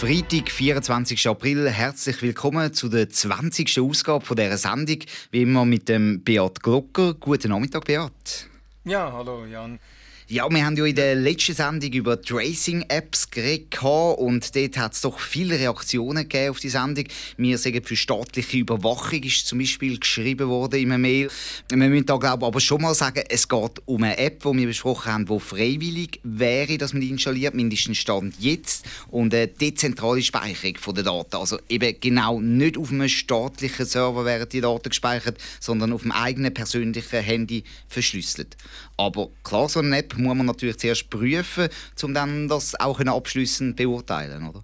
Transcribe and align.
Freitag, 0.00 0.50
24. 0.50 1.28
April. 1.28 1.68
Herzlich 1.68 2.22
willkommen 2.22 2.72
zu 2.72 2.88
der 2.88 3.10
20. 3.10 3.80
Ausgabe 3.80 4.34
dieser 4.34 4.56
Sendung. 4.56 5.00
Wie 5.30 5.42
immer 5.42 5.66
mit 5.66 5.90
dem 5.90 6.24
Beat 6.24 6.62
Glocker. 6.62 7.12
Guten 7.12 7.50
Nachmittag, 7.50 7.84
Beat. 7.84 8.48
Ja, 8.84 9.12
hallo 9.12 9.44
Jan. 9.44 9.78
Ja, 10.32 10.48
wir 10.48 10.64
haben 10.64 10.76
ja 10.76 10.84
in 10.84 10.94
der 10.94 11.16
letzten 11.16 11.56
Sendung 11.56 11.90
über 11.90 12.22
Tracing-Apps 12.22 13.30
geredet 13.32 13.82
und 13.82 14.54
dort 14.54 14.78
hat 14.78 14.92
es 14.92 15.00
doch 15.00 15.18
viele 15.18 15.58
Reaktionen 15.58 16.22
gegeben 16.22 16.50
auf 16.50 16.60
die 16.60 16.68
Sendung. 16.68 17.06
Wir 17.36 17.58
sagen, 17.58 17.82
für 17.82 17.96
staatliche 17.96 18.58
Überwachung 18.58 19.24
ist 19.24 19.48
zum 19.48 19.58
Beispiel 19.58 19.98
geschrieben 19.98 20.48
worden 20.48 20.78
in 20.78 20.92
einem 20.92 21.02
Mail. 21.02 21.30
Wir 21.68 21.78
müssen 21.78 22.06
da 22.06 22.16
glaube 22.16 22.46
aber 22.46 22.60
schon 22.60 22.80
mal 22.80 22.94
sagen, 22.94 23.24
es 23.28 23.48
geht 23.48 23.82
um 23.86 24.04
eine 24.04 24.18
App, 24.18 24.44
die 24.44 24.56
wir 24.56 24.68
besprochen 24.68 25.12
haben, 25.12 25.26
die 25.26 25.40
freiwillig 25.40 26.20
wäre, 26.22 26.78
dass 26.78 26.92
man 26.92 27.02
die 27.02 27.10
installiert, 27.10 27.54
mindestens 27.54 27.98
Stand 27.98 28.36
jetzt, 28.38 28.86
und 29.08 29.34
eine 29.34 29.48
dezentrale 29.48 30.22
Speicherung 30.22 30.94
der 30.94 31.02
Daten. 31.02 31.36
Also 31.38 31.58
eben 31.68 31.96
genau 32.00 32.40
nicht 32.40 32.78
auf 32.78 32.92
einem 32.92 33.08
staatlichen 33.08 33.84
Server 33.84 34.24
werden 34.24 34.48
die 34.48 34.60
Daten 34.60 34.90
gespeichert, 34.90 35.38
sondern 35.58 35.92
auf 35.92 36.02
dem 36.02 36.12
eigenen 36.12 36.54
persönlichen 36.54 37.20
Handy 37.20 37.64
verschlüsselt. 37.88 38.56
Aber 39.00 39.30
klar, 39.42 39.66
so 39.66 39.80
eine 39.80 39.96
App 39.96 40.14
muss 40.18 40.36
man 40.36 40.44
natürlich 40.44 40.78
zuerst 40.78 41.08
prüfen, 41.08 41.70
um 42.02 42.12
dann 42.12 42.48
das 42.48 42.78
auch 42.78 43.00
abschließend 43.00 43.76
beurteilen, 43.76 44.46
oder? 44.46 44.62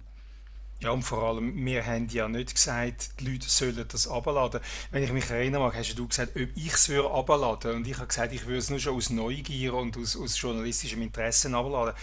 Ja, 0.79 0.91
und 0.91 1.01
vor 1.01 1.23
allem, 1.23 1.65
wir 1.65 1.83
haben 1.83 2.07
ja 2.09 2.27
nicht 2.27 2.53
gesagt, 2.53 3.19
die 3.19 3.31
Leute 3.31 3.49
sollen 3.49 3.83
das 3.87 4.07
abladen. 4.07 4.61
Wenn 4.91 5.03
ich 5.03 5.11
mich 5.11 5.27
erinnere, 5.27 5.61
mag, 5.61 5.75
hast 5.75 5.95
du 5.95 6.07
gesagt, 6.07 6.35
ob 6.35 6.49
ich 6.55 6.71
es 6.71 6.91
abladen 6.91 7.77
Und 7.77 7.87
ich 7.87 7.97
habe 7.97 8.05
gesagt, 8.05 8.31
ich 8.31 8.45
würde 8.45 8.59
es 8.59 8.69
nur 8.69 8.77
schon 8.77 8.95
aus 8.95 9.09
Neugier 9.09 9.73
und 9.73 9.97
aus, 9.97 10.15
aus 10.15 10.39
journalistischem 10.39 11.01
Interesse 11.01 11.51
abladen. 11.51 11.95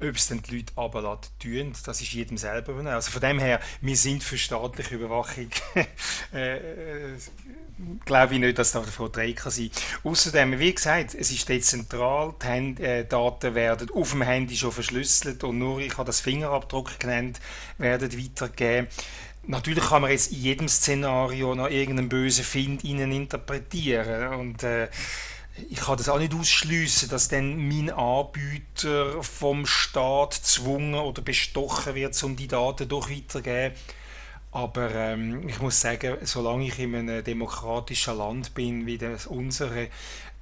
Ob 0.00 0.14
es 0.14 0.28
dann 0.28 0.42
die 0.42 0.58
Leute 0.58 0.72
abladen 0.76 1.28
tun, 1.40 1.72
das 1.84 2.00
ist 2.00 2.12
jedem 2.12 2.36
selber. 2.36 2.72
Also 2.88 3.10
von 3.10 3.20
dem 3.20 3.40
her, 3.40 3.58
wir 3.80 3.96
sind 3.96 4.22
für 4.22 4.38
staatliche 4.38 4.94
Überwachung 4.94 5.50
äh, 6.32 6.56
äh 6.56 7.18
glaube 8.04 8.34
ich 8.34 8.40
nicht, 8.40 8.58
dass 8.58 8.72
das 8.72 8.86
davon 8.86 9.12
drei 9.12 9.32
kann 9.32 9.52
sein. 9.52 9.70
Außerdem, 10.04 10.58
wie 10.58 10.74
gesagt, 10.74 11.14
es 11.14 11.30
ist 11.30 11.48
dezentral, 11.48 12.34
die 12.42 12.46
Hand, 12.46 12.80
äh, 12.80 13.04
Daten 13.04 13.54
werden 13.54 13.90
auf 13.90 14.10
dem 14.10 14.22
Handy 14.22 14.56
schon 14.56 14.72
verschlüsselt 14.72 15.44
und 15.44 15.58
nur, 15.58 15.80
ich 15.80 15.96
habe 15.96 16.06
das 16.06 16.20
Fingerabdruck 16.20 16.98
genannt, 16.98 17.40
werden 17.78 18.12
weitergegeben. 18.12 18.88
Natürlich 19.46 19.84
kann 19.84 20.02
man 20.02 20.10
jetzt 20.10 20.32
in 20.32 20.38
jedem 20.38 20.68
Szenario 20.68 21.54
noch 21.54 21.70
irgendeinen 21.70 22.08
bösen 22.08 22.44
Find 22.44 22.84
ihnen 22.84 23.10
interpretieren 23.10 24.34
und 24.34 24.62
äh, 24.62 24.88
ich 25.68 25.80
kann 25.80 25.96
das 25.96 26.08
auch 26.08 26.18
nicht 26.18 26.34
ausschließen, 26.34 27.08
dass 27.08 27.28
dann 27.28 27.56
mein 27.68 27.90
Anbieter 27.90 29.22
vom 29.22 29.66
Staat 29.66 30.36
gezwungen 30.36 30.94
oder 30.94 31.22
bestochen 31.22 31.94
wird, 31.94 32.22
um 32.22 32.36
die 32.36 32.48
Daten 32.48 32.88
doch 32.88 33.10
weiterzugeben. 33.10 33.74
Aber 34.52 34.92
ähm, 34.92 35.48
ich 35.48 35.60
muss 35.60 35.80
sagen, 35.80 36.16
solange 36.22 36.66
ich 36.66 36.78
in 36.78 36.94
einem 36.94 37.22
demokratischen 37.22 38.18
Land 38.18 38.52
bin 38.54 38.84
wie 38.84 38.98
das 38.98 39.26
unsere, 39.26 39.88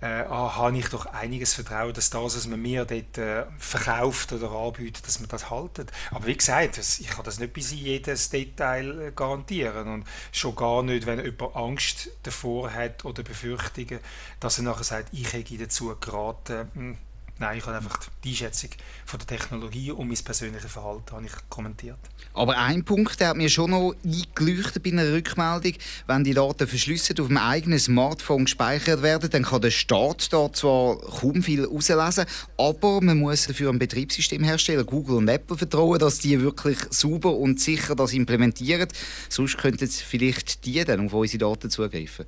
äh, 0.01 0.07
ah, 0.07 0.57
habe 0.57 0.79
ich 0.79 0.89
doch 0.89 1.07
einiges 1.07 1.55
Vertrauen, 1.55 1.93
dass 1.93 2.09
das, 2.09 2.37
was 2.37 2.47
man 2.47 2.63
mir 2.63 2.87
dort 2.87 3.19
äh, 3.19 3.45
verkauft 3.59 4.33
oder 4.33 4.51
anbietet, 4.51 5.07
dass 5.07 5.21
man 5.21 5.29
das 5.29 5.51
haltet. 5.51 5.93
Aber 6.11 6.27
wie 6.27 6.37
gesagt, 6.37 6.79
das, 6.79 7.01
ich 7.01 7.09
kann 7.09 7.25
das 7.25 7.39
nicht 7.39 7.53
bis 7.53 7.73
in 7.73 7.79
jedes 7.79 8.31
Detail 8.31 9.01
äh, 9.01 9.13
garantieren 9.15 9.89
und 9.89 10.05
schon 10.33 10.57
gar 10.57 10.83
nicht, 10.83 11.05
wenn 11.05 11.23
jemand 11.23 11.55
Angst 11.55 12.11
davor 12.23 12.73
hat 12.73 13.05
oder 13.05 13.23
Befürchtungen, 13.23 13.99
dass 14.41 14.59
er 14.59 14.65
nachher 14.65 14.85
sagt, 14.85 15.09
ich 15.13 15.33
hätte 15.35 15.59
dazu 15.59 15.95
geraten, 16.01 16.71
hm, 16.75 16.99
Nein, 17.41 17.59
ich 17.59 17.67
habe 17.67 17.77
einfach 17.77 18.01
die 18.25 18.31
Einschätzung 18.31 18.71
von 19.07 19.21
der 19.21 19.29
Technologie 19.29 19.93
und 19.93 20.09
mein 20.09 20.17
persönliches 20.17 20.73
Verhalten 20.73 21.13
habe 21.13 21.25
ich 21.25 21.33
kommentiert. 21.49 21.99
Aber 22.35 22.59
ein 22.59 22.85
Punkt 22.85 23.21
der 23.21 23.29
hat 23.29 23.37
mir 23.37 23.49
schon 23.49 23.71
noch 23.71 23.95
eingeleuchtet 24.05 24.83
bei 24.83 24.91
einer 24.91 25.13
Rückmeldung. 25.13 25.75
Wenn 26.09 26.25
die 26.25 26.35
Daten 26.35 26.67
verschlüsselt 26.67 27.21
auf 27.21 27.29
dem 27.29 27.37
eigenen 27.37 27.79
Smartphone 27.79 28.47
gespeichert 28.47 29.03
werden, 29.03 29.31
dann 29.31 29.45
kann 29.45 29.61
der 29.61 29.71
Staat 29.71 30.33
da 30.33 30.53
zwar 30.53 30.99
kaum 30.99 31.45
viel 31.45 31.65
auslesen, 31.67 32.27
aber 32.57 33.01
man 33.01 33.19
muss 33.19 33.47
dafür 33.47 33.71
ein 33.71 33.79
Betriebssystem 33.79 34.43
herstellen, 34.43 34.85
Google 34.85 35.19
und 35.19 35.29
Apple 35.29 35.57
vertrauen, 35.57 36.01
dass 36.01 36.19
die 36.19 36.41
wirklich 36.41 36.79
sauber 36.91 37.37
und 37.37 37.61
sicher 37.61 37.95
das 37.95 38.15
implementieren. 38.15 38.89
Sonst 39.29 39.59
könnten 39.59 39.87
vielleicht 39.87 40.65
die 40.65 40.85
dann 40.85 41.07
auf 41.07 41.13
unsere 41.13 41.39
Daten 41.39 41.71
zugreifen. 41.71 42.27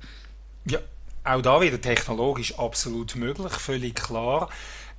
Ja, 0.65 0.79
auch 1.23 1.41
da 1.41 1.61
wieder 1.61 1.79
technologisch 1.79 2.57
absolut 2.57 3.15
möglich, 3.15 3.53
völlig 3.53 3.95
klar. 3.95 4.49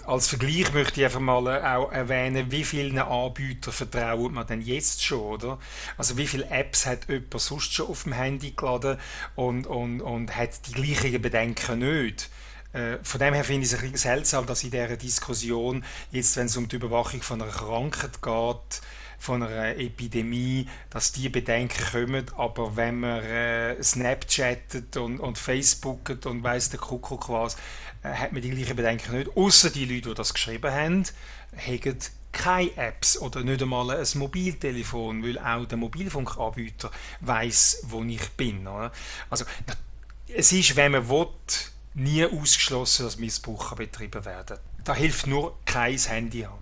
Als 0.05 0.27
Vergleich 0.27 0.73
möchte 0.73 1.01
ich 1.01 1.05
einfach 1.07 1.21
mal 1.21 1.47
äh, 1.47 1.65
auch 1.65 1.93
erwähnen, 1.93 2.51
wie 2.51 2.65
vielen 2.65 2.99
Anbietern 2.99 3.73
vertraut 3.73 4.33
man 4.33 4.47
denn 4.47 4.61
jetzt 4.61 5.05
schon, 5.05 5.21
oder? 5.21 5.59
Also 5.97 6.17
wie 6.17 6.27
viele 6.27 6.51
Apps 6.51 6.87
hat 6.87 7.09
jemand 7.09 7.41
sonst 7.41 7.73
schon 7.73 7.87
auf 7.87 8.03
dem 8.03 8.13
Handy 8.13 8.51
geladen 8.51 8.99
und, 9.37 9.67
und, 9.67 10.01
und 10.01 10.37
hat 10.37 10.67
die 10.67 10.73
gleichen 10.73 11.23
Bedenken 11.23 11.79
nicht? 11.79 12.31
Äh, 12.73 12.99
von 13.03 13.21
dem 13.21 13.35
her 13.35 13.45
finde 13.45 13.65
ich 13.65 13.73
es 13.73 13.79
ein 13.79 13.83
bisschen 13.83 14.11
seltsam, 14.11 14.47
dass 14.47 14.65
in 14.65 14.73
dieser 14.73 14.97
Diskussion, 14.97 15.85
jetzt 16.11 16.37
wenn 16.37 16.47
es 16.47 16.57
um 16.57 16.67
die 16.67 16.77
Überwachung 16.77 17.23
von 17.23 17.41
einer 17.41 17.51
Krankheit 17.51 18.21
geht, 18.23 18.81
von 19.23 19.41
einer 19.41 19.77
Epidemie, 19.77 20.67
dass 20.91 21.13
die 21.13 21.29
Bedenken 21.29 21.85
kommen, 21.93 22.27
aber 22.37 22.75
wenn 22.75 22.99
man 22.99 23.23
äh, 23.23 23.81
Snapchattet 23.81 24.97
und, 24.97 25.21
und 25.21 25.39
Facebooket 25.39 26.27
und 26.27 26.43
weiss 26.43 26.71
der 26.71 26.81
Kuckuck 26.81 27.29
was, 27.29 27.55
äh, 28.03 28.09
hat 28.09 28.33
man 28.33 28.43
die 28.43 28.51
gleichen 28.51 28.75
Bedenken 28.75 29.17
nicht. 29.17 29.37
Außer 29.37 29.71
die 29.71 29.85
Leute, 29.85 30.09
die 30.09 30.15
das 30.15 30.35
geschrieben 30.35 30.73
haben, 30.73 31.05
haben 31.57 31.99
keine 32.33 32.77
Apps 32.77 33.17
oder 33.17 33.45
nicht 33.45 33.63
einmal 33.63 33.93
ein 33.93 34.07
Mobiltelefon, 34.15 35.23
weil 35.23 35.39
auch 35.39 35.67
der 35.67 35.79
Mobilfunkanbieter 35.79 36.91
weiß, 37.21 37.85
wo 37.85 38.03
ich 38.03 38.29
bin. 38.31 38.67
Oder? 38.67 38.91
Also 39.31 39.45
es 40.27 40.51
ist, 40.51 40.75
wenn 40.75 40.93
man 40.93 41.09
will, 41.09 41.29
nie 41.95 42.25
ausgeschlossen, 42.25 43.05
dass 43.05 43.19
Missbrauch 43.19 43.77
betrieben 43.77 44.25
werden. 44.25 44.59
Da 44.83 44.97
hilft 44.97 45.29
nur 45.29 45.57
kein 45.65 45.97
Handy 45.97 46.41
haben. 46.41 46.62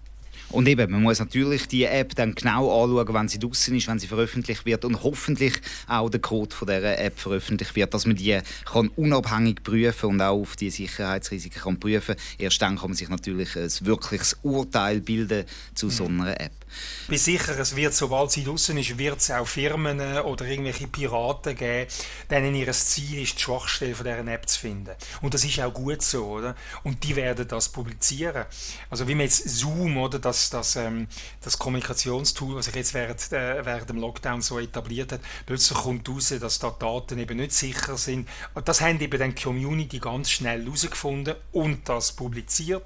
Und 0.53 0.67
eben, 0.67 0.91
man 0.91 1.03
muss 1.03 1.21
natürlich 1.21 1.69
die 1.69 1.85
App 1.85 2.15
dann 2.17 2.35
genau 2.35 2.83
anschauen, 2.83 3.15
wenn 3.15 3.29
sie 3.29 3.39
draußen 3.39 3.77
ist, 3.77 3.87
wenn 3.87 4.01
sie 4.01 4.09
veröffentlicht 4.09 4.67
wird 4.67 4.85
und 4.85 5.03
hoffentlich 5.03 5.55
auch 5.87 6.11
der 6.11 6.21
Code 6.21 6.55
von 6.55 6.67
dieser 6.67 6.99
App 6.99 7.19
veröffentlicht 7.19 7.77
wird, 7.77 7.95
dass 7.95 8.07
man 8.07 8.17
die 8.17 8.41
kann 8.65 8.89
unabhängig 8.97 9.63
prüfen 9.63 10.11
und 10.11 10.21
auch 10.21 10.41
auf 10.41 10.57
die 10.57 10.71
Sicherheitsrisiken 10.71 11.63
kann 11.63 11.79
prüfen. 11.79 12.17
Erst 12.39 12.61
dann 12.63 12.77
kann 12.77 12.91
man 12.91 12.97
sich 12.97 13.09
natürlich 13.09 13.57
ein 13.57 13.71
wirkliches 13.83 14.39
Urteil 14.43 15.01
bilden 15.01 15.45
zu 15.75 15.89
so 15.89 16.07
einer 16.07 16.41
App. 16.41 16.60
Ich 17.03 17.09
bin 17.09 17.19
sicher, 17.19 17.59
es 17.59 17.75
wird, 17.75 17.95
sobald 17.95 18.31
sie 18.31 18.45
draußen 18.45 18.77
ist, 18.79 18.97
wird 18.99 19.19
es 19.19 19.31
auch 19.31 19.47
Firmen 19.47 20.01
oder 20.21 20.47
irgendwelche 20.47 20.87
Piraten 20.87 21.57
geben, 21.57 21.91
denen 22.31 22.55
ihr 22.55 22.73
Ziel 22.73 23.23
ist, 23.23 23.37
die 23.37 23.43
Schwachstelle 23.43 23.95
von 23.95 24.05
dieser 24.05 24.27
App 24.27 24.49
zu 24.49 24.61
finden. 24.61 24.95
Und 25.21 25.35
das 25.35 25.45
ist 25.45 25.59
auch 25.61 25.73
gut 25.73 26.03
so, 26.03 26.25
oder? 26.27 26.55
Und 26.85 27.03
die 27.03 27.17
werden 27.17 27.49
das 27.49 27.69
publizieren. 27.69 28.45
Also 28.91 29.09
wie 29.09 29.15
man 29.15 29.25
jetzt 29.25 29.49
Zoom, 29.49 29.97
oder, 29.97 30.19
das, 30.19 30.51
das, 30.51 30.77
ähm, 30.77 31.09
das 31.43 31.59
Kommunikationstool, 31.59 32.57
was 32.57 32.67
sich 32.67 32.75
jetzt 32.75 32.95
während, 32.95 33.21
äh, 33.33 33.65
während 33.65 33.89
dem 33.89 33.99
Lockdown 33.99 34.43
so 34.43 34.59
etabliert 34.59 35.13
hat, 35.13 35.21
plötzlich 35.47 35.79
kommt 35.79 36.09
raus, 36.09 36.33
dass 36.41 36.59
da 36.59 36.71
Daten 36.71 37.19
eben 37.19 37.39
nicht 37.39 37.53
sicher 37.53 37.97
sind. 37.97 38.29
Das 38.65 38.81
haben 38.81 39.01
eben 39.01 39.19
dann 39.19 39.35
die 39.35 39.43
Community 39.43 39.99
ganz 39.99 40.31
schnell 40.31 40.65
herausgefunden 40.65 41.35
und 41.53 41.89
das 41.89 42.13
publiziert. 42.13 42.85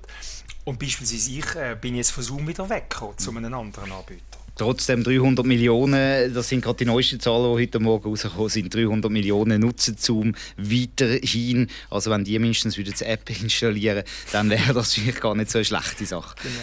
Und 0.65 0.79
beispielsweise 0.79 1.31
ich 1.31 1.55
äh, 1.57 1.77
bin 1.79 1.95
jetzt 1.95 2.11
von 2.11 2.25
Zoom 2.25 2.49
wieder 2.49 2.69
weggekommen 2.69 3.19
zu 3.19 3.31
einem 3.31 3.53
anderen 3.53 3.93
Anbieter. 3.93 4.34
Trotzdem 4.57 5.03
300 5.03 5.45
Millionen, 5.45 6.33
das 6.33 6.49
sind 6.49 6.63
gerade 6.63 6.77
die 6.77 6.85
neuesten 6.85 7.19
Zahlen, 7.19 7.57
die 7.57 7.63
heute 7.63 7.81
Morgen 7.81 8.09
rausgekommen 8.09 8.49
sind, 8.49 8.73
300 8.73 9.11
Millionen 9.11 9.61
nutzen 9.61 9.97
Zoom 9.99 10.37
weiterhin. 10.57 11.67
Also 11.91 12.13
wenn 12.13 12.23
die 12.23 12.39
mindestens 12.39 12.79
wieder 12.79 12.93
die 12.93 13.05
App 13.05 13.29
installieren, 13.43 14.05
dann 14.31 14.51
wäre 14.51 14.73
das 14.73 14.95
vielleicht 14.95 15.21
gar 15.21 15.35
nicht 15.35 15.51
so 15.51 15.59
eine 15.59 15.65
schlechte 15.65 16.07
Sache. 16.07 16.37
Genau. 16.41 16.55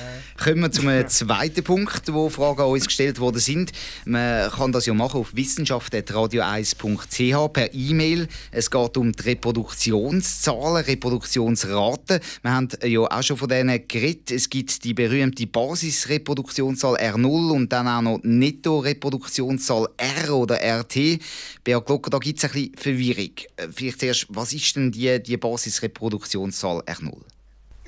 Kommen 0.42 0.62
wir 0.62 0.72
zum 0.72 0.90
zweiten 1.10 1.66
Punkt, 1.66 2.14
wo 2.14 2.30
Fragen 2.30 2.62
an 2.62 2.68
uns 2.68 2.86
gestellt 2.86 3.20
worden 3.20 3.40
sind. 3.40 3.74
Man 4.06 4.50
kann 4.50 4.72
das 4.72 4.86
ja 4.86 4.94
machen 4.94 5.20
auf 5.20 5.36
wissenschaft.radio1.ch 5.36 7.52
per 7.52 7.74
E-Mail. 7.74 8.30
Es 8.52 8.72
geht 8.72 8.96
um 8.96 9.12
die 9.12 9.24
Reproduktionszahlen, 9.24 10.86
Reproduktionsraten. 10.86 12.22
Wir 12.42 12.52
haben 12.52 12.70
ja 12.86 13.02
auch 13.02 13.24
schon 13.24 13.36
von 13.36 13.50
denen 13.50 13.86
geredet. 13.88 14.32
Es 14.32 14.50
gibt 14.50 14.86
die 14.86 14.94
berühmte 14.94 15.46
Basisreproduktionszahl 15.46 16.96
R0 16.96 17.52
und 17.52 17.74
dann 17.74 17.81
dann 17.86 17.98
auch 17.98 18.02
noch 18.02 18.20
Netto-Reproduktionszahl 18.24 19.90
R 19.98 20.34
oder 20.34 20.56
RT. 20.62 21.20
Beat 21.64 21.86
Glocker, 21.86 22.10
da 22.10 22.18
gibt 22.18 22.40
es 22.40 22.46
ein 22.46 22.52
bisschen 22.52 22.76
Verwirrung. 22.78 23.32
Äh, 23.56 23.68
vielleicht 23.74 24.00
zuerst, 24.00 24.28
was 24.30 24.54
ist 24.54 24.76
denn 24.76 24.92
die, 24.92 25.22
die 25.22 25.38
Basisreproduktionszahl 25.38 26.82
R0? 26.82 27.22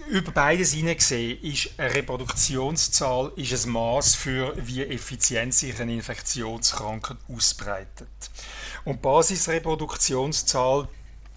Über 0.10 0.32
beides 0.32 0.74
hineingesehen 0.74 1.42
ist 1.42 1.70
eine 1.78 1.94
Reproduktionszahl 1.96 3.32
ist 3.38 3.66
ein 3.66 3.72
Maß 3.72 4.16
für 4.16 4.54
wie 4.58 4.84
effizient 4.84 5.54
sich 5.54 5.80
eine 5.80 5.94
Infektionskrankheit 5.94 7.18
ausbreitet. 7.30 8.10
Und 8.84 8.96
die 8.96 9.02
Basisreproduktionszahl 9.02 10.90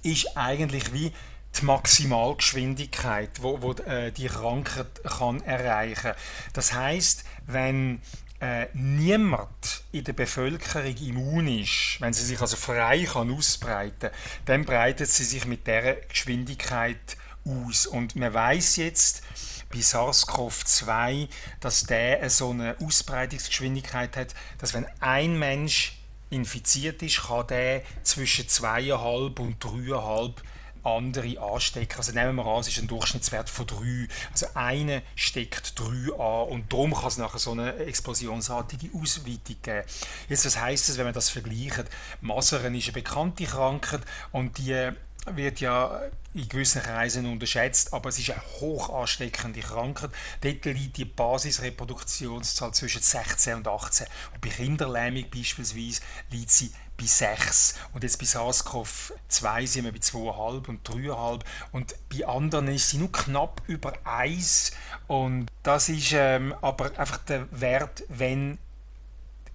ist 0.03 0.37
eigentlich 0.37 0.93
wie 0.93 1.13
die 1.61 1.65
Maximalgeschwindigkeit, 1.65 3.31
wo, 3.41 3.63
wo 3.63 3.73
äh, 3.73 4.11
die 4.13 4.27
Krankheit 4.27 5.03
kann 5.05 5.41
erreichen. 5.43 6.13
Das 6.53 6.73
heißt, 6.73 7.25
wenn 7.47 8.01
äh, 8.41 8.67
niemand 8.75 9.83
in 9.93 10.05
der 10.05 10.13
Bevölkerung 10.13 10.97
immun 10.97 11.49
ist, 11.49 11.97
wenn 12.01 12.13
sie 12.13 12.25
sich 12.25 12.41
also 12.41 12.57
frei 12.57 13.05
kann 13.05 13.33
ausbreiten, 13.33 14.11
dann 14.45 14.65
breitet 14.65 15.09
sie 15.09 15.25
sich 15.25 15.47
mit 15.47 15.67
der 15.67 15.97
Geschwindigkeit 16.09 17.17
aus. 17.45 17.87
Und 17.87 18.17
man 18.17 18.35
weiß 18.35 18.77
jetzt 18.77 19.23
bei 19.71 19.79
SARS-CoV-2, 19.79 21.29
dass 21.61 21.85
der 21.85 22.29
so 22.31 22.51
eine 22.51 22.77
Ausbreitungsgeschwindigkeit 22.81 24.17
hat, 24.17 24.35
dass 24.59 24.75
wenn 24.75 24.87
ein 25.01 25.39
Mensch 25.39 25.99
infiziert 26.31 27.03
ist, 27.03 27.23
kann 27.29 27.47
der 27.47 27.83
zwischen 28.03 28.49
zweieinhalb 28.49 29.39
und 29.39 29.63
dreieinhalb 29.63 30.43
andere 30.87 31.39
anstecken. 31.41 31.99
Also 31.99 32.13
nehmen 32.13 32.37
wir 32.37 32.47
an, 32.47 32.61
es 32.61 32.69
ist 32.69 32.79
ein 32.79 32.87
Durchschnittswert 32.87 33.51
von 33.51 33.67
3. 33.67 34.09
Also 34.33 34.47
eine 34.55 35.03
steckt 35.15 35.79
3 35.79 36.15
an 36.15 36.49
und 36.49 36.73
darum 36.73 36.95
kann 36.95 37.09
es 37.09 37.19
nachher 37.19 37.39
so 37.39 37.53
eine 37.53 37.77
explosionsartige 37.77 38.97
Ausweitung 38.97 39.57
geben. 39.63 39.85
Jetzt, 40.29 40.47
was 40.47 40.61
heisst 40.61 40.89
das, 40.89 40.99
wenn 40.99 41.05
man 41.05 41.15
das 41.15 41.29
vergleicht? 41.29 41.85
Masern 42.21 42.75
ist 42.75 42.85
eine 42.85 42.93
bekannte 42.93 43.45
Krankheit 43.45 44.03
und 44.33 44.59
die 44.59 44.93
wird 45.35 45.61
ja 45.61 46.01
in 46.35 46.49
gewissen 46.49 46.83
Kreisen 46.83 47.27
unterschätzt, 47.27 47.93
aber 47.93 48.11
es 48.11 48.19
ist 48.19 48.31
eine 48.31 48.43
hoch 48.61 48.91
ansteckende 48.91 49.61
Krankheit. 49.61 50.11
Dort 50.43 50.65
liegt 50.67 50.99
die 50.99 51.05
Basisreproduktionszahl 51.05 52.73
zwischen 52.73 53.03
16 53.03 53.55
und 53.55 53.69
18. 53.69 54.07
Und 54.35 54.41
bei 54.41 54.49
Kinderlähmung 54.51 55.25
beispielsweise 55.31 56.01
liegt 56.31 56.51
sie 56.51 56.71
bei 56.97 57.07
6. 57.07 57.75
Und 57.93 58.03
jetzt 58.03 58.19
bei 58.19 58.27
SARS-CoV-2 58.27 59.67
sind 59.67 59.85
wir 59.85 59.93
bei 59.93 59.99
2,5 59.99 60.69
und 60.69 60.89
3,5. 60.89 61.41
Und 61.73 61.95
bei 62.09 62.27
anderen 62.27 62.69
ist 62.69 62.91
sie 62.91 62.99
nur 62.99 63.13
knapp 63.13 63.63
über 63.67 63.93
1. 64.05 64.73
Und 65.07 65.47
das 65.63 65.89
ist 65.89 66.13
ähm, 66.13 66.55
aber 66.61 66.99
einfach 66.99 67.19
der 67.19 67.47
Wert, 67.53 68.05
wenn 68.09 68.59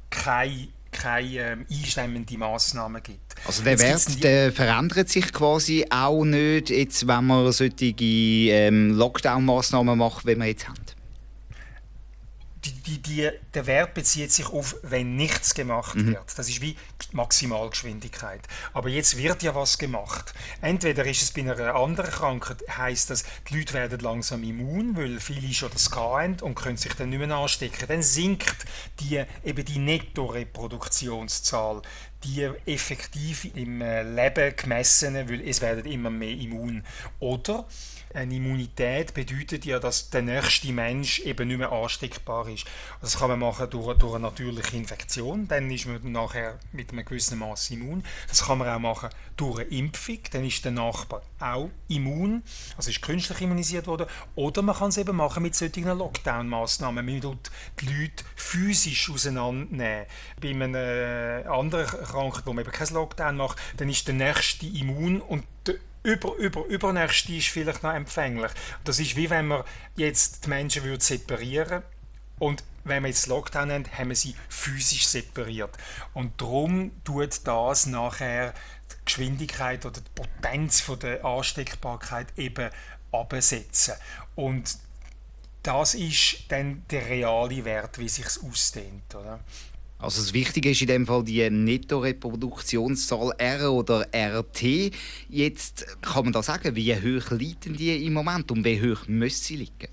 keine 0.10 0.70
keine 0.92 1.38
ähm, 1.38 1.66
einschnemmende 1.72 2.38
Massnahmen 2.38 3.02
gibt. 3.02 3.36
Also 3.46 3.64
der 3.64 3.80
Wert 3.80 4.24
der 4.24 4.52
verändert 4.52 5.10
sich 5.10 5.32
quasi 5.32 5.86
auch 5.90 6.26
nicht, 6.26 6.70
jetzt, 6.70 7.08
wenn 7.08 7.26
man 7.26 7.52
solche 7.52 7.96
ähm, 8.00 8.98
Lockdown-Massnahmen 8.98 9.98
macht, 9.98 10.26
wie 10.26 10.36
wir 10.36 10.46
jetzt 10.46 10.68
haben? 10.68 10.76
Die, 12.66 12.72
die, 12.72 13.02
die, 13.02 13.30
der 13.54 13.66
Wert 13.66 13.94
bezieht 13.94 14.32
sich 14.32 14.48
auf, 14.48 14.76
wenn 14.84 15.16
nichts 15.16 15.56
gemacht 15.56 15.96
mhm. 15.96 16.14
wird. 16.14 16.38
Das 16.38 16.48
ist 16.48 16.62
wie 16.62 16.76
Maximalgeschwindigkeit. 17.12 18.42
Aber 18.74 18.90
jetzt 18.90 19.18
wird 19.18 19.42
ja 19.42 19.56
was 19.56 19.78
gemacht. 19.78 20.34
Entweder 20.62 21.06
ist 21.06 21.24
es 21.24 21.32
bei 21.32 21.42
einer 21.42 21.76
anderen 21.76 22.12
Krankheit, 22.12 22.64
heißt 22.70 23.10
das, 23.10 23.24
die 23.50 23.58
Leute 23.58 23.74
werden 23.74 24.00
langsam 24.00 24.44
immun, 24.44 24.96
weil 24.96 25.20
viele 25.20 25.54
schon 25.54 25.72
das 25.72 25.92
haben 25.92 26.40
und 26.42 26.56
können 26.56 26.78
sich 26.78 26.94
dann 26.94 27.10
nicht 27.10 27.20
mehr 27.20 27.36
anstecken. 27.36 27.88
Dann 27.88 28.04
sinkt 28.04 28.66
die, 29.00 29.24
eben 29.44 29.66
die 29.66 29.80
Netto-Reproduktionszahl, 29.80 31.82
die 32.24 32.44
effektiv 32.66 33.46
im 33.56 33.82
äh, 33.82 34.04
Leben 34.04 34.56
gemessene, 34.56 35.28
weil 35.28 35.42
es 35.42 35.62
werden 35.62 35.86
immer 35.86 36.12
mehr 36.12 36.30
immun. 36.30 36.84
Oder 37.20 37.66
eine 38.14 38.36
Immunität 38.36 39.14
bedeutet 39.14 39.66
ja, 39.66 39.80
dass 39.80 40.10
der 40.10 40.22
nächste 40.22 40.72
Mensch 40.72 41.20
eben 41.20 41.48
nicht 41.48 41.58
mehr 41.58 41.72
ansteckbar 41.72 42.48
ist. 42.48 42.66
Das 43.02 43.18
kann 43.20 43.30
man 43.30 43.40
machen 43.40 43.70
durch, 43.70 43.98
durch 43.98 44.16
eine 44.16 44.24
natürliche 44.24 44.78
Infektion, 44.78 45.48
dann 45.48 45.70
ist 45.72 45.86
man 45.86 46.12
nachher 46.12 46.60
mit 46.72 46.92
einem 46.92 47.06
gewissen 47.06 47.40
Maß 47.40 47.72
immun. 47.72 48.04
Das 48.28 48.46
kann 48.46 48.58
man 48.58 48.70
auch 48.70 48.80
machen 48.80 49.10
durch 49.38 49.60
eine 49.60 49.70
Impfung, 49.70 50.20
dann 50.32 50.46
ist 50.46 50.64
der 50.66 50.72
Nachbar 50.72 51.22
auch 51.40 51.70
immun, 51.88 52.44
also 52.78 52.90
ist 52.90 53.02
künstlich 53.02 53.42
immunisiert 53.42 53.88
worden. 53.88 54.08
Oder 54.36 54.62
man 54.62 54.76
kann 54.76 54.90
es 54.90 54.98
eben 54.98 55.16
machen 55.16 55.44
mit 55.44 55.56
solchen 55.56 55.86
Lockdown-Massnahmen. 55.86 57.06
Man 57.06 57.22
tut 57.22 57.52
die 57.80 57.86
Leute 57.86 58.24
physisch 58.36 59.10
auseinandernehmen. 59.10 60.06
Bei 60.42 60.50
einer 60.50 60.78
äh, 60.78 61.46
anderen 61.46 61.86
Krankheit, 61.86 62.46
wo 62.46 62.54
man 62.54 62.64
eben 62.64 62.72
keinen 62.72 62.94
Lockdown 62.94 63.38
macht, 63.38 63.58
dann 63.78 63.90
ist 63.90 64.08
der 64.08 64.16
nächste 64.16 64.66
immun 64.68 65.22
und 65.22 65.44
über, 66.04 66.36
über, 66.36 66.66
übernächste 66.66 67.34
ist 67.34 67.50
vielleicht 67.50 67.84
noch 67.84 67.94
empfänglich. 67.94 68.52
Das 68.84 69.00
ist 69.00 69.16
wie 69.16 69.30
wenn 69.30 69.48
man 69.48 69.64
jetzt 69.96 70.46
die 70.46 70.50
Menschen 70.50 70.84
würde 70.84 71.04
separieren 71.04 71.84
und 72.40 72.64
wenn 72.84 73.04
wir 73.04 73.10
jetzt 73.10 73.28
Lockdown 73.28 73.72
haben, 73.72 73.86
haben 73.96 74.10
wir 74.10 74.16
sie 74.16 74.36
physisch 74.50 75.06
separiert. 75.06 75.78
Und 76.14 76.42
darum 76.42 76.92
tut 77.04 77.46
das 77.46 77.86
nachher 77.86 78.54
die 78.92 79.06
Geschwindigkeit 79.06 79.86
oder 79.86 80.02
die 80.02 80.10
Potenz 80.16 80.82
von 80.82 80.98
der 80.98 81.24
Ansteckbarkeit 81.24 82.28
eben 82.38 82.72
absetzen. 83.12 83.94
Und 84.36 84.78
das 85.62 85.94
ist 85.94 86.46
dann 86.48 86.84
der 86.90 87.08
reale 87.08 87.64
Wert, 87.66 88.00
wie 88.00 88.10
sich 88.10 88.26
ausdehnt. 88.44 89.14
Oder? 89.14 89.40
Also 90.02 90.20
das 90.22 90.34
Wichtige 90.34 90.72
ist 90.72 90.82
in 90.82 90.88
dem 90.88 91.06
Fall 91.06 91.24
die 91.24 91.48
Netto-Reproduktionszahl 91.48 93.34
R 93.38 93.72
oder 93.72 94.08
RT. 94.14 94.92
Jetzt 95.30 95.86
kann 96.02 96.24
man 96.24 96.34
da 96.34 96.42
sagen, 96.42 96.76
wie 96.76 96.96
hoch 96.96 97.30
liegen 97.30 97.78
die 97.78 98.06
im 98.08 98.14
Moment 98.14 98.52
und 98.52 98.66
wie 98.66 98.82
hoch 98.82 99.08
müssen 99.08 99.44
sie 99.44 99.58
liegen? 99.58 99.90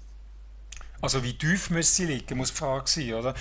Also 1.03 1.23
wie 1.23 1.37
tief 1.37 1.69
müssen 1.71 1.95
sie 1.95 2.07
liegen, 2.07 2.39
muss 2.39 2.53
die 2.53 2.57
Frage 2.57 2.89
sein, 2.89 3.13
oder? 3.15 3.35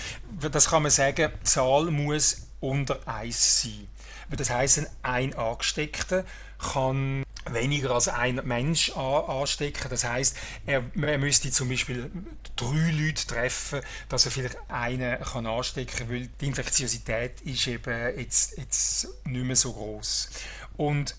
Das 0.51 0.69
kann 0.69 0.83
man 0.83 0.91
sagen, 0.91 1.31
die 1.39 1.43
Zahl 1.43 1.85
muss 1.85 2.47
unter 2.59 2.99
1 3.07 3.61
sein. 3.61 3.87
Das 4.29 4.49
heisst, 4.49 4.85
ein 5.03 5.33
Angesteckter 5.35 6.25
kann 6.59 7.23
weniger 7.53 7.91
als 7.91 8.07
ein 8.07 8.41
Mensch 8.43 8.91
anstecken. 8.91 9.89
Das 9.89 10.03
heißt, 10.03 10.37
er, 10.65 10.83
er, 11.01 11.17
müsste 11.17 11.51
zum 11.51 11.69
Beispiel 11.69 12.11
drei 12.55 12.91
Leute 12.91 13.25
treffen, 13.25 13.81
dass 14.09 14.25
er 14.25 14.31
vielleicht 14.31 14.57
einen 14.69 15.21
kann 15.21 15.45
anstecken 15.45 15.97
kann, 15.97 16.09
weil 16.09 16.27
die 16.27 16.45
Infektiosität 16.47 17.41
ist 17.41 17.67
eben 17.67 18.17
jetzt, 18.17 18.57
jetzt 18.57 19.07
nicht 19.25 19.45
mehr 19.45 19.55
so 19.55 19.73
groß. 19.73 20.29
Und 20.77 21.15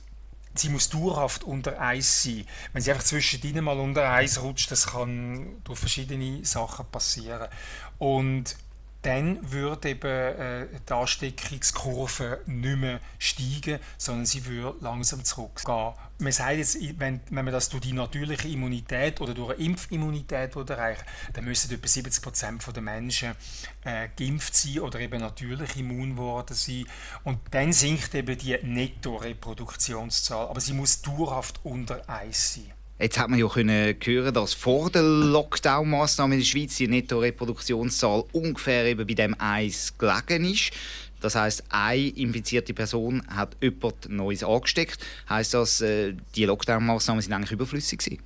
sie 0.55 0.69
muss 0.69 0.89
dauerhaft 0.89 1.45
unter 1.45 1.81
Eis 1.81 2.23
sein. 2.23 2.45
Wenn 2.73 2.83
sie 2.83 2.91
einfach 2.91 3.05
zwischendrin 3.05 3.65
mal 3.65 3.79
unter 3.79 4.11
Eis 4.11 4.43
rutscht, 4.43 4.71
das 4.71 4.87
kann 4.89 5.63
durch 5.65 5.79
verschiedene 5.79 6.45
Sachen 6.45 6.87
passieren. 6.87 7.49
Und 7.99 8.57
dann 9.03 9.53
würde 9.53 9.91
eben 9.91 10.11
äh, 10.11 10.67
die 10.89 10.93
Ansteckungskurve 10.93 12.41
nicht 12.47 12.79
mehr 12.79 13.01
steigen, 13.19 13.79
sondern 13.97 14.27
sie 14.27 14.45
würde 14.45 14.77
langsam 14.81 15.25
zurückgehen. 15.25 15.93
Man 16.19 16.33
sagt 16.33 16.57
jetzt, 16.57 16.79
wenn, 16.99 17.21
wenn 17.31 17.45
man 17.45 17.55
das 17.55 17.69
durch 17.69 17.83
die 17.83 17.93
natürliche 17.93 18.49
Immunität 18.49 19.21
oder 19.21 19.35
durch 19.35 19.55
eine 19.55 19.65
Impfimmunität 19.65 20.57
erreichen 20.57 21.05
dann 21.33 21.45
müssen 21.45 21.73
etwa 21.73 21.87
70 21.87 22.23
Prozent 22.23 22.65
der 22.75 22.83
Menschen 22.83 23.37
äh, 23.85 24.09
geimpft 24.17 24.57
sein 24.57 24.81
oder 24.81 24.99
eben 24.99 25.21
natürlich 25.21 25.77
immun 25.77 26.17
geworden 26.17 26.55
sein. 26.55 26.85
Und 27.23 27.39
dann 27.53 27.73
sinkt 27.73 28.15
eben 28.17 28.37
die 28.37 28.59
Netto-Reproduktionszahl. 28.61 30.49
Aber 30.49 30.61
sie 30.61 30.73
muss 30.73 31.03
dauerhaft 31.03 31.61
unter 31.63 32.09
1 32.09 32.55
sein. 32.55 32.78
Jetzt 33.01 33.17
hat 33.17 33.31
man 33.31 33.39
ja 33.39 33.47
können 33.47 33.97
hören, 34.03 34.35
dass 34.35 34.55
vor 34.55 34.91
der 34.91 35.03
Lockdown-Maßnahme 35.03 36.35
in 36.35 36.41
der 36.41 36.45
Schweiz 36.45 36.75
die 36.79 36.89
Netto-Reproduktionszahl 36.89 38.25
ungefähr 38.33 38.87
eben 38.87 39.07
bei 39.07 39.15
dem 39.15 39.37
1 39.39 39.99
gelegen 39.99 40.45
ist. 40.45 40.73
Das 41.21 41.37
heißt, 41.37 41.63
eine 41.69 42.09
infizierte 42.09 42.75
Person 42.75 43.23
hat 43.29 43.57
jemand 43.61 44.09
Neues 44.09 44.43
angesteckt. 44.43 44.99
Heißt 45.29 45.55
das, 45.55 45.81
äh, 45.81 46.15
die 46.35 46.45
Lockdown-Maßnahmen 46.45 47.23
sind 47.23 47.33
eigentlich 47.35 47.53
überflüssig 47.53 48.01
gewesen? 48.01 48.21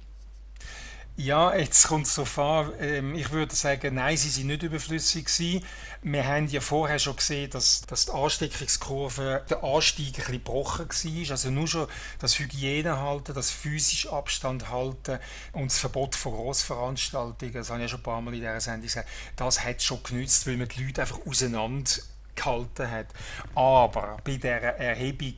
Ja, 1.24 1.54
jetzt 1.54 1.86
kommt 1.86 2.08
es 2.08 2.16
darauf 2.16 2.36
an. 2.36 2.72
Ähm, 2.80 3.14
ich 3.14 3.30
würde 3.30 3.54
sagen, 3.54 3.94
nein, 3.94 4.16
sie 4.16 4.28
sind 4.28 4.48
nicht 4.48 4.64
überflüssig 4.64 5.26
gewesen. 5.26 5.64
Wir 6.02 6.26
haben 6.26 6.48
ja 6.48 6.60
vorher 6.60 6.98
schon 6.98 7.14
gesehen, 7.14 7.48
dass, 7.48 7.82
dass 7.82 8.06
die 8.06 8.12
Ansteckungskurve, 8.12 9.44
der 9.48 9.62
Anstieg 9.62 10.08
ein 10.08 10.12
bisschen 10.14 10.32
gebrochen 10.32 10.88
war. 10.88 11.30
Also 11.30 11.50
nur 11.50 11.68
schon 11.68 11.86
das 12.18 12.40
Hygiene 12.40 12.98
halten, 12.98 13.34
das 13.34 13.52
physisch 13.52 14.08
Abstand 14.08 14.68
halten 14.68 15.20
und 15.52 15.70
das 15.70 15.78
Verbot 15.78 16.16
von 16.16 16.32
Grossveranstaltungen, 16.32 17.54
das 17.54 17.70
habe 17.70 17.78
ich 17.78 17.84
ja 17.84 17.88
schon 17.88 18.00
ein 18.00 18.02
paar 18.02 18.20
Mal 18.20 18.34
in 18.34 18.40
dieser 18.40 18.60
Sendung 18.60 18.82
gesagt, 18.82 19.08
das 19.36 19.64
hat 19.64 19.80
schon 19.80 20.02
genützt, 20.02 20.44
weil 20.48 20.56
man 20.56 20.66
die 20.66 20.82
Leute 20.82 21.02
einfach 21.02 21.20
auseinandergehalten 21.24 22.90
hat. 22.90 23.06
Aber 23.54 24.16
bei 24.24 24.38
dieser 24.38 24.58
Erhebung 24.58 25.34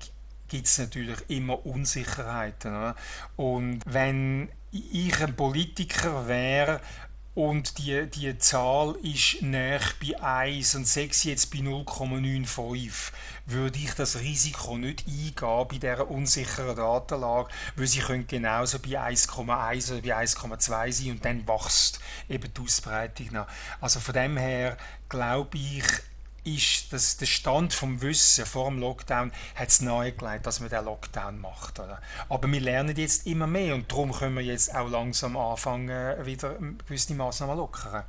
gibt 0.48 0.66
es 0.66 0.78
natürlich 0.78 1.18
immer 1.28 1.66
Unsicherheiten. 1.66 2.70
Oder? 2.70 2.96
Und 3.36 3.82
wenn 3.84 4.48
ich 4.74 5.20
ein 5.20 5.36
Politiker 5.36 6.26
wäre 6.26 6.80
und 7.34 7.78
die, 7.78 8.08
die 8.08 8.38
Zahl 8.38 8.94
ist 9.02 9.42
näher 9.42 9.80
bei 10.00 10.22
1 10.22 10.76
und 10.76 10.86
6 10.86 11.24
jetzt 11.24 11.50
bei 11.50 11.58
0,95, 11.58 13.10
würde 13.46 13.78
ich 13.78 13.92
das 13.94 14.20
Risiko 14.20 14.78
nicht 14.78 15.04
eingehen 15.08 15.34
bei 15.68 15.78
dieser 15.78 16.08
unsicheren 16.08 16.76
Datenlage, 16.76 17.48
weil 17.74 17.86
sie 17.88 18.00
können 18.00 18.28
genauso 18.28 18.78
bei 18.78 19.00
1,1 19.00 19.92
oder 19.92 20.02
bei 20.02 20.16
1,2 20.16 20.92
sein 20.92 21.10
und 21.10 21.24
dann 21.24 21.48
wächst 21.48 21.98
eben 22.28 22.54
die 22.54 22.60
Ausbreitung 22.60 23.28
nach. 23.32 23.48
Also 23.80 23.98
von 23.98 24.14
dem 24.14 24.36
her 24.36 24.76
glaube 25.08 25.58
ich, 25.58 25.84
ist, 26.44 26.92
dass 26.92 27.16
der 27.16 27.26
Stand 27.26 27.72
vom 27.72 28.00
Wissen 28.02 28.46
vor 28.46 28.70
dem 28.70 28.78
Lockdown 28.78 29.32
hat 29.54 29.68
es 29.68 29.80
nahegelegt, 29.80 30.46
dass 30.46 30.60
man 30.60 30.68
den 30.68 30.84
Lockdown 30.84 31.40
macht. 31.40 31.80
Oder? 31.80 32.00
Aber 32.28 32.50
wir 32.50 32.60
lernen 32.60 32.96
jetzt 32.96 33.26
immer 33.26 33.46
mehr 33.46 33.74
und 33.74 33.90
darum 33.90 34.12
können 34.12 34.36
wir 34.36 34.44
jetzt 34.44 34.74
auch 34.74 34.88
langsam 34.90 35.36
anfangen, 35.36 36.26
wieder 36.26 36.56
gewisse 36.86 37.14
Massnahmen 37.14 37.56
lockern. 37.56 38.04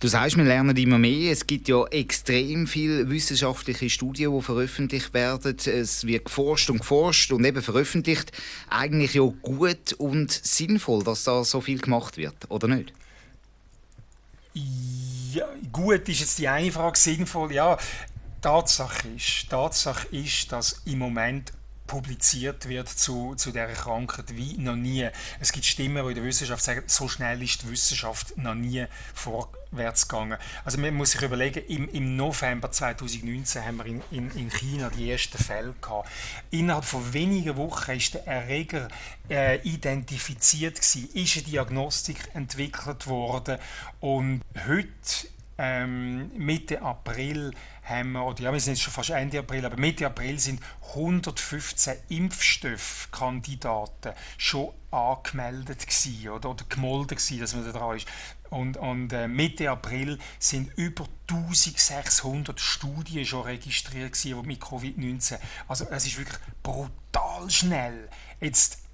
Du 0.00 0.08
sagst, 0.08 0.36
wir 0.36 0.44
lernen 0.44 0.76
immer 0.76 0.98
mehr. 0.98 1.32
Es 1.32 1.46
gibt 1.46 1.68
ja 1.68 1.86
extrem 1.86 2.66
viele 2.66 3.08
wissenschaftliche 3.08 3.88
Studien, 3.88 4.36
die 4.36 4.42
veröffentlicht 4.42 5.14
werden. 5.14 5.56
Es 5.56 6.06
wird 6.06 6.26
geforscht 6.26 6.68
und 6.68 6.80
geforscht 6.80 7.32
und 7.32 7.44
eben 7.44 7.62
veröffentlicht. 7.62 8.32
Eigentlich 8.68 9.14
ja 9.14 9.22
gut 9.40 9.94
und 9.94 10.30
sinnvoll, 10.30 11.02
dass 11.04 11.24
da 11.24 11.42
so 11.42 11.62
viel 11.62 11.78
gemacht 11.78 12.18
wird, 12.18 12.50
oder 12.50 12.68
nicht? 12.68 12.92
Ja, 14.52 14.95
gut 15.72 16.08
ist 16.08 16.20
jetzt 16.20 16.38
die 16.38 16.48
eine 16.48 16.72
Frage, 16.72 16.98
sinnvoll. 16.98 17.52
Ja, 17.52 17.78
Tatsache 18.40 19.08
ist, 19.08 19.48
Tatsache 19.50 20.06
ist, 20.08 20.52
dass 20.52 20.82
im 20.84 20.98
Moment 20.98 21.52
publiziert 21.86 22.68
wird 22.68 22.88
zu, 22.88 23.34
zu 23.36 23.50
dieser 23.50 23.66
Krankheit 23.68 24.36
wie 24.36 24.56
noch 24.58 24.76
nie. 24.76 25.08
Es 25.40 25.52
gibt 25.52 25.64
Stimmen, 25.64 26.02
die 26.04 26.10
in 26.10 26.14
der 26.16 26.24
Wissenschaft 26.24 26.62
sagen, 26.62 26.82
so 26.86 27.08
schnell 27.08 27.42
ist 27.42 27.62
die 27.62 27.70
Wissenschaft 27.70 28.36
noch 28.36 28.54
nie 28.54 28.86
vorwärts 29.76 30.08
gegangen. 30.08 30.38
Also 30.64 30.78
man 30.78 30.94
muss 30.94 31.12
sich 31.12 31.22
überlegen, 31.22 31.62
im, 31.68 31.88
im 31.90 32.16
November 32.16 32.70
2019 32.70 33.64
haben 33.64 33.76
wir 33.78 33.86
in, 33.86 34.02
in, 34.10 34.30
in 34.32 34.50
China 34.50 34.90
die 34.90 35.10
ersten 35.10 35.38
Fälle 35.38 35.74
gehabt. 35.80 36.08
Innerhalb 36.50 36.84
von 36.84 37.12
wenigen 37.12 37.56
Wochen 37.56 37.92
ist 37.92 38.14
der 38.14 38.26
Erreger 38.26 38.88
äh, 39.28 39.60
identifiziert 39.62 40.76
gewesen, 40.76 41.08
ist 41.14 41.36
eine 41.36 41.46
Diagnostik 41.46 42.16
entwickelt 42.34 43.06
worden 43.06 43.58
und 44.00 44.42
heute 44.66 45.28
ähm, 45.58 46.30
Mitte 46.36 46.82
April 46.82 47.52
haben 47.86 48.12
wir, 48.12 48.24
oder 48.24 48.42
ja, 48.42 48.52
wir 48.52 48.60
sind 48.60 48.74
jetzt 48.74 48.82
schon 48.82 48.92
fast 48.92 49.10
Ende 49.10 49.38
April, 49.38 49.64
aber 49.64 49.76
Mitte 49.76 50.06
April 50.06 50.38
sind 50.38 50.60
115 50.88 51.94
Impfstoffkandidaten 52.08 54.12
schon 54.36 54.74
angemeldet 54.90 55.86
gewesen, 55.86 56.28
oder, 56.30 56.50
oder 56.50 56.64
gemolden 56.68 57.16
gewesen, 57.16 57.40
dass 57.40 57.54
man 57.54 57.64
da 57.64 57.72
dran 57.72 57.96
ist. 57.96 58.08
Und, 58.50 58.76
und 58.76 59.12
äh, 59.12 59.28
Mitte 59.28 59.70
April 59.70 60.18
sind 60.38 60.76
über 60.76 61.06
1600 61.30 62.60
Studien 62.60 63.24
schon 63.24 63.42
registriert 63.42 64.12
gewesen, 64.12 64.46
mit 64.46 64.60
Covid-19. 64.60 65.38
Also 65.68 65.86
es 65.90 66.06
ist 66.06 66.18
wirklich 66.18 66.38
brutal 66.62 67.50
schnell. 67.50 68.08
Jetzt 68.40 68.85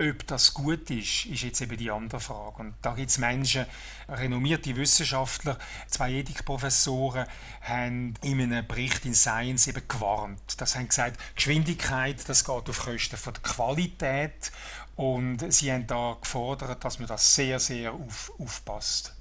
ob 0.00 0.26
das 0.26 0.54
gut 0.54 0.90
ist, 0.90 1.26
ist 1.26 1.42
jetzt 1.42 1.60
eben 1.60 1.76
die 1.76 1.90
andere 1.90 2.20
Frage. 2.20 2.58
Und 2.58 2.74
da 2.82 2.94
gibt 2.94 3.10
es 3.10 3.18
Menschen, 3.18 3.66
renommierte 4.08 4.76
Wissenschaftler, 4.76 5.58
zwei 5.88 6.12
Ethikprofessoren, 6.12 7.26
haben 7.62 8.14
in 8.22 8.40
einem 8.40 8.66
Bericht 8.66 9.04
in 9.04 9.14
Science 9.14 9.66
eben 9.66 9.86
gewarnt. 9.86 10.40
Das 10.58 10.76
haben 10.76 10.88
gesagt, 10.88 11.18
Geschwindigkeit, 11.34 12.28
das 12.28 12.44
geht 12.44 12.68
auf 12.68 12.78
Kosten 12.78 13.16
von 13.16 13.34
der 13.34 13.42
Qualität. 13.42 14.52
Und 14.96 15.52
sie 15.52 15.72
haben 15.72 15.86
da 15.86 16.16
gefordert, 16.20 16.84
dass 16.84 16.98
man 16.98 17.08
das 17.08 17.34
sehr, 17.34 17.60
sehr 17.60 17.92
auf, 17.92 18.32
aufpasst. 18.38 19.17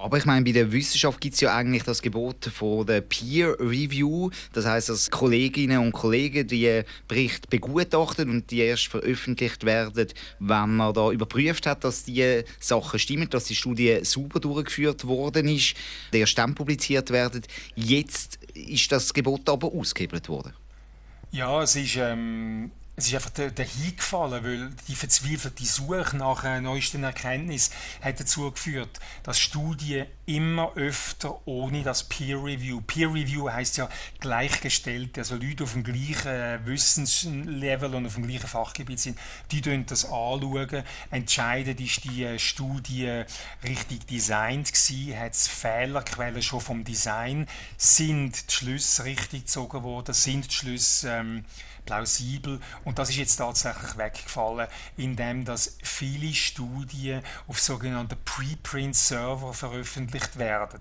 Aber 0.00 0.16
ich 0.16 0.24
meine, 0.26 0.44
bei 0.44 0.52
der 0.52 0.70
Wissenschaft 0.70 1.20
gibt 1.20 1.34
es 1.34 1.40
ja 1.40 1.56
eigentlich 1.56 1.82
das 1.82 2.00
Gebot 2.00 2.44
von 2.44 2.86
der 2.86 3.00
Peer 3.00 3.58
Review. 3.58 4.30
Das 4.52 4.64
heißt, 4.64 4.90
dass 4.90 5.10
Kolleginnen 5.10 5.78
und 5.78 5.90
Kollegen 5.90 6.46
die 6.46 6.82
Bericht 7.08 7.50
begutachten 7.50 8.30
und 8.30 8.48
die 8.48 8.60
erst 8.60 8.86
veröffentlicht 8.86 9.64
werden, 9.64 10.06
wenn 10.38 10.76
man 10.76 10.94
da 10.94 11.10
überprüft 11.10 11.66
hat, 11.66 11.82
dass 11.82 12.04
die 12.04 12.44
Sachen 12.60 13.00
stimmen, 13.00 13.28
dass 13.28 13.46
die 13.46 13.56
Studie 13.56 13.98
sauber 14.02 14.38
durchgeführt 14.38 15.04
worden 15.04 15.48
ist, 15.48 15.74
der 16.12 16.20
erst 16.20 16.38
dann 16.38 16.54
publiziert 16.54 17.10
werden. 17.10 17.42
Jetzt 17.74 18.38
ist 18.54 18.92
das 18.92 19.12
Gebot 19.12 19.48
aber 19.48 19.66
ausgehebelt 19.66 20.28
worden. 20.28 20.52
Ja, 21.32 21.60
es 21.64 21.74
ist 21.74 21.96
ähm, 21.96 22.70
es 22.98 23.06
ist 23.06 23.14
einfach 23.14 23.30
dahin 23.30 23.96
gefallen, 23.96 24.42
weil 24.42 24.70
die 24.88 24.96
verzweifelte 24.96 25.64
Suche 25.64 26.16
nach 26.16 26.42
äh, 26.42 26.60
neuesten 26.60 27.04
Erkenntnissen 27.04 27.72
hat 28.02 28.18
dazu 28.18 28.50
geführt, 28.50 28.98
dass 29.22 29.38
Studien 29.38 30.06
immer 30.26 30.72
öfter 30.74 31.46
ohne 31.46 31.84
das 31.84 32.02
Peer 32.02 32.42
Review. 32.42 32.80
Peer 32.80 33.06
Review 33.14 33.48
heißt 33.48 33.76
ja 33.76 33.88
gleichgestellt, 34.18 35.16
also 35.16 35.36
Leute 35.36 35.62
auf 35.62 35.74
dem 35.74 35.84
gleichen 35.84 36.26
äh, 36.26 36.58
Wissenslevel 36.64 37.94
und 37.94 38.06
auf 38.06 38.14
dem 38.16 38.26
gleichen 38.26 38.48
Fachgebiet 38.48 38.98
sind, 38.98 39.16
die 39.52 39.60
tun 39.60 39.86
das 39.86 40.04
anschauen, 40.04 40.82
entscheiden, 41.12 41.78
ist 41.78 42.02
die 42.02 42.24
äh, 42.24 42.38
Studie 42.40 43.22
richtig 43.62 44.08
designt 44.08 44.72
gewesen, 44.72 45.16
hat 45.16 45.34
es 45.34 45.46
Fehlerquellen 45.46 46.42
schon 46.42 46.60
vom 46.60 46.82
Design, 46.82 47.46
sind 47.76 48.50
die 48.50 48.54
Schlüsse 48.54 49.04
richtig 49.04 49.42
gezogen 49.42 49.84
worden, 49.84 50.14
sind 50.14 50.50
die 50.50 50.54
Schlüsse 50.54 51.10
ähm, 51.10 51.44
plausibel 51.88 52.60
und 52.84 52.98
das 52.98 53.08
ist 53.08 53.16
jetzt 53.16 53.36
tatsächlich 53.36 53.96
weggefallen, 53.96 54.68
indem 54.98 55.46
dass 55.46 55.78
viele 55.82 56.34
Studien 56.34 57.22
auf 57.46 57.60
sogenannten 57.60 58.18
Preprint-Server 58.26 59.54
veröffentlicht 59.54 60.38
werden. 60.38 60.80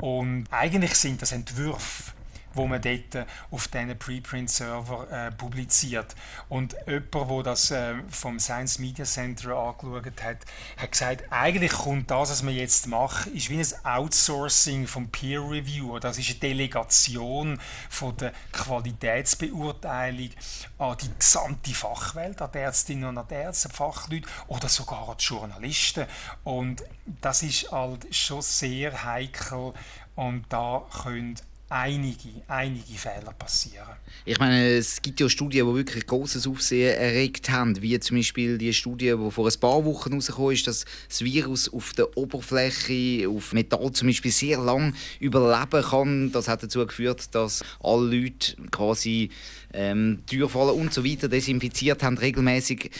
Und 0.00 0.46
eigentlich 0.50 0.94
sind 0.96 1.22
das 1.22 1.30
Entwürfe 1.30 2.12
wo 2.54 2.66
man 2.66 2.80
dort 2.80 3.26
auf 3.50 3.68
diesen 3.68 3.98
Preprint-Server 3.98 5.10
äh, 5.10 5.32
publiziert. 5.32 6.14
Und 6.48 6.76
jemand, 6.86 7.30
der 7.30 7.42
das 7.42 7.70
äh, 7.70 7.94
vom 8.08 8.38
Science 8.38 8.78
Media 8.78 9.04
Center 9.04 9.56
angeschaut 9.56 10.22
hat, 10.22 10.38
hat 10.76 10.92
gesagt, 10.92 11.24
eigentlich 11.30 11.72
kommt 11.72 12.10
das, 12.10 12.30
was 12.30 12.42
man 12.42 12.54
jetzt 12.54 12.86
macht, 12.86 13.28
ist 13.28 13.50
wie 13.50 13.60
ein 13.60 13.84
Outsourcing 13.84 14.86
vom 14.86 15.08
Peer 15.08 15.40
Review. 15.40 15.98
Das 15.98 16.18
ist 16.18 16.30
eine 16.30 16.38
Delegation 16.40 17.60
von 17.88 18.16
der 18.16 18.32
Qualitätsbeurteilung 18.52 20.30
an 20.78 20.96
die 21.00 21.10
gesamte 21.18 21.74
Fachwelt, 21.74 22.42
an 22.42 22.50
die 22.52 22.58
Ärztinnen 22.58 23.04
und 23.04 23.18
an 23.18 23.26
die 23.28 23.34
Ärzte, 23.34 23.68
Fachleute 23.68 24.28
oder 24.48 24.68
sogar 24.68 25.08
an 25.08 25.16
die 25.18 25.24
Journalisten. 25.24 26.06
Und 26.44 26.82
das 27.20 27.42
ist 27.42 27.70
halt 27.70 28.14
schon 28.14 28.42
sehr 28.42 29.04
heikel 29.04 29.72
und 30.16 30.44
da 30.48 30.84
können 31.02 31.36
einige, 31.70 32.28
einige 32.48 32.94
Fehler 32.94 33.32
passieren. 33.38 33.86
Ich 34.24 34.38
meine, 34.38 34.74
es 34.74 35.00
gibt 35.00 35.20
ja 35.20 35.28
Studien, 35.28 35.66
die 35.66 35.74
wirklich 35.74 36.06
großes 36.06 36.46
Aufsehen 36.46 36.96
erregt 36.96 37.48
haben, 37.48 37.80
wie 37.80 37.98
zum 38.00 38.16
Beispiel 38.18 38.58
die 38.58 38.74
Studie, 38.74 39.14
die 39.16 39.30
vor 39.30 39.46
ein 39.46 39.60
paar 39.60 39.84
Wochen 39.84 40.10
herausgekommen 40.10 40.52
ist, 40.52 40.66
dass 40.66 40.84
das 41.08 41.22
Virus 41.22 41.72
auf 41.72 41.92
der 41.92 42.16
Oberfläche, 42.16 43.28
auf 43.28 43.52
Metall 43.52 43.92
zum 43.92 44.08
Beispiel, 44.08 44.32
sehr 44.32 44.58
lang 44.58 44.94
überleben 45.20 45.82
kann. 45.82 46.32
Das 46.32 46.48
hat 46.48 46.62
dazu 46.62 46.84
geführt, 46.84 47.34
dass 47.34 47.64
alle 47.82 48.16
Leute 48.16 48.56
quasi 48.70 49.30
ähm, 49.72 50.22
Türfallen 50.26 50.74
und 50.74 50.92
so 50.92 51.04
weiter 51.04 51.28
desinfiziert 51.28 52.02
haben 52.02 52.18
regelmäßig. 52.18 52.90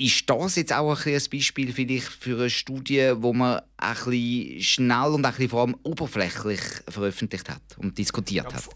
Ist 0.00 0.30
das 0.30 0.54
jetzt 0.54 0.72
auch 0.72 1.06
ein, 1.06 1.12
ein 1.12 1.22
Beispiel 1.30 1.72
vielleicht 1.72 2.06
für 2.06 2.38
eine 2.38 2.50
Studie, 2.50 3.14
wo 3.16 3.32
man 3.32 3.60
ein 3.76 3.94
bisschen 3.94 4.62
schnell 4.62 5.08
und 5.08 5.24
ein 5.24 5.32
bisschen 5.32 5.48
vor 5.48 5.62
allem 5.62 5.76
oberflächlich 5.82 6.60
veröffentlicht 6.88 7.50
hat 7.50 7.62
und 7.78 7.98
diskutiert 7.98 8.46
ja, 8.46 8.54
hat? 8.54 8.68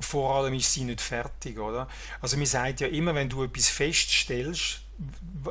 Vor 0.00 0.34
allem 0.34 0.54
ist 0.54 0.72
sie 0.72 0.82
nicht 0.82 1.00
fertig, 1.00 1.56
oder? 1.58 1.86
Also 2.20 2.36
man 2.36 2.46
sagt 2.46 2.80
ja 2.80 2.88
immer, 2.88 3.14
wenn 3.14 3.28
du 3.28 3.44
etwas 3.44 3.68
feststellst, 3.68 4.80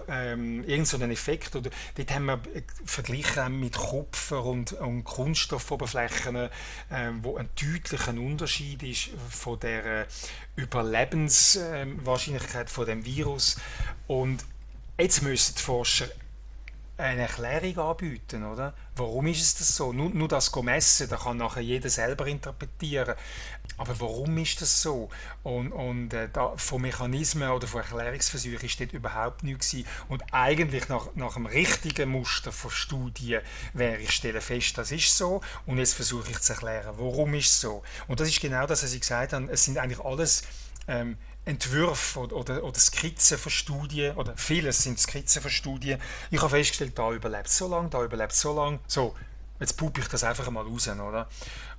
ähm, 0.07 0.63
irgendeinen 0.67 1.11
Effekt, 1.11 1.55
oder 1.55 1.69
dort 1.95 2.13
haben 2.13 2.25
wir 2.25 2.41
verglichen 2.83 3.57
mit 3.59 3.77
Kupfer 3.77 4.43
und, 4.43 4.73
und 4.73 5.05
Kunststoffoberflächen, 5.05 6.35
äh, 6.35 6.49
wo 7.21 7.37
ein 7.37 7.47
deutlicher 7.55 8.11
Unterschied 8.11 8.83
ist 8.83 9.11
von 9.29 9.57
der 9.59 10.07
Überlebenswahrscheinlichkeit 10.57 12.67
äh, 12.67 12.69
von 12.69 12.85
dem 12.85 13.05
Virus 13.05 13.55
und 14.07 14.43
Jetzt 14.97 15.23
müssen 15.23 15.55
die 15.55 15.61
Forscher 15.61 16.07
eine 16.97 17.23
Erklärung 17.23 17.77
anbieten, 17.89 18.45
oder? 18.45 18.73
Warum 18.95 19.27
ist 19.27 19.41
es 19.41 19.55
das 19.55 19.75
so? 19.75 19.91
Nur, 19.91 20.09
nur 20.11 20.29
das 20.29 20.55
messen, 20.55 21.09
da 21.09 21.17
kann 21.17 21.35
nachher 21.35 21.61
jeder 21.61 21.89
selber 21.89 22.25
interpretieren. 22.27 23.15
Aber 23.77 23.99
warum 23.99 24.37
ist 24.37 24.61
das 24.61 24.81
so? 24.81 25.09
Und, 25.43 25.73
und 25.73 26.13
äh, 26.13 26.29
da, 26.31 26.53
von 26.55 26.81
Mechanismen 26.81 27.49
oder 27.49 27.67
von 27.67 27.81
Erklärungsversuchen 27.81 28.61
ist 28.61 28.79
dort 28.79 28.93
überhaupt 28.93 29.43
nichts. 29.43 29.75
Und 30.07 30.23
eigentlich 30.31 30.87
nach, 30.87 31.13
nach 31.15 31.33
dem 31.33 31.45
richtigen 31.45 32.09
Muster 32.09 32.53
von 32.53 32.71
Studien 32.71 33.41
wäre 33.73 33.97
ich 33.97 34.11
stelle 34.11 34.39
fest, 34.39 34.77
das 34.77 34.93
ist 34.93 35.17
so. 35.17 35.41
Und 35.65 35.79
jetzt 35.79 35.93
versuche 35.93 36.31
ich 36.31 36.39
zu 36.39 36.53
erklären, 36.53 36.93
warum 36.97 37.33
ist 37.33 37.49
es 37.49 37.59
so. 37.59 37.83
Und 38.07 38.21
das 38.21 38.29
ist 38.29 38.39
genau 38.39 38.65
das, 38.65 38.83
was 38.83 38.93
ich 38.93 39.01
gesagt 39.01 39.33
habe. 39.33 39.51
Es 39.51 39.65
sind 39.65 39.77
eigentlich 39.77 39.99
alles 39.99 40.43
ähm, 40.87 41.17
Entwürfe 41.45 42.19
oder, 42.19 42.35
oder, 42.35 42.63
oder, 42.63 42.79
Skizzen 42.79 43.37
von 43.37 43.51
Studien, 43.51 44.15
oder 44.15 44.35
vieles 44.35 44.83
sind 44.83 44.99
Skizzen 44.99 45.41
von 45.41 45.51
Studien. 45.51 46.01
Ich 46.31 46.41
habe 46.41 46.49
festgestellt, 46.49 46.97
da 46.97 47.11
überlebt 47.11 47.49
so 47.49 47.67
lange, 47.67 47.89
da 47.89 48.03
überlebt 48.03 48.33
so 48.33 48.55
lange. 48.55 48.79
So, 48.87 49.15
Jetzt 49.59 49.77
puppe 49.77 50.01
ich 50.01 50.07
das 50.07 50.23
einfach 50.23 50.49
mal 50.49 50.65
raus, 50.65 50.87
oder? 50.89 51.27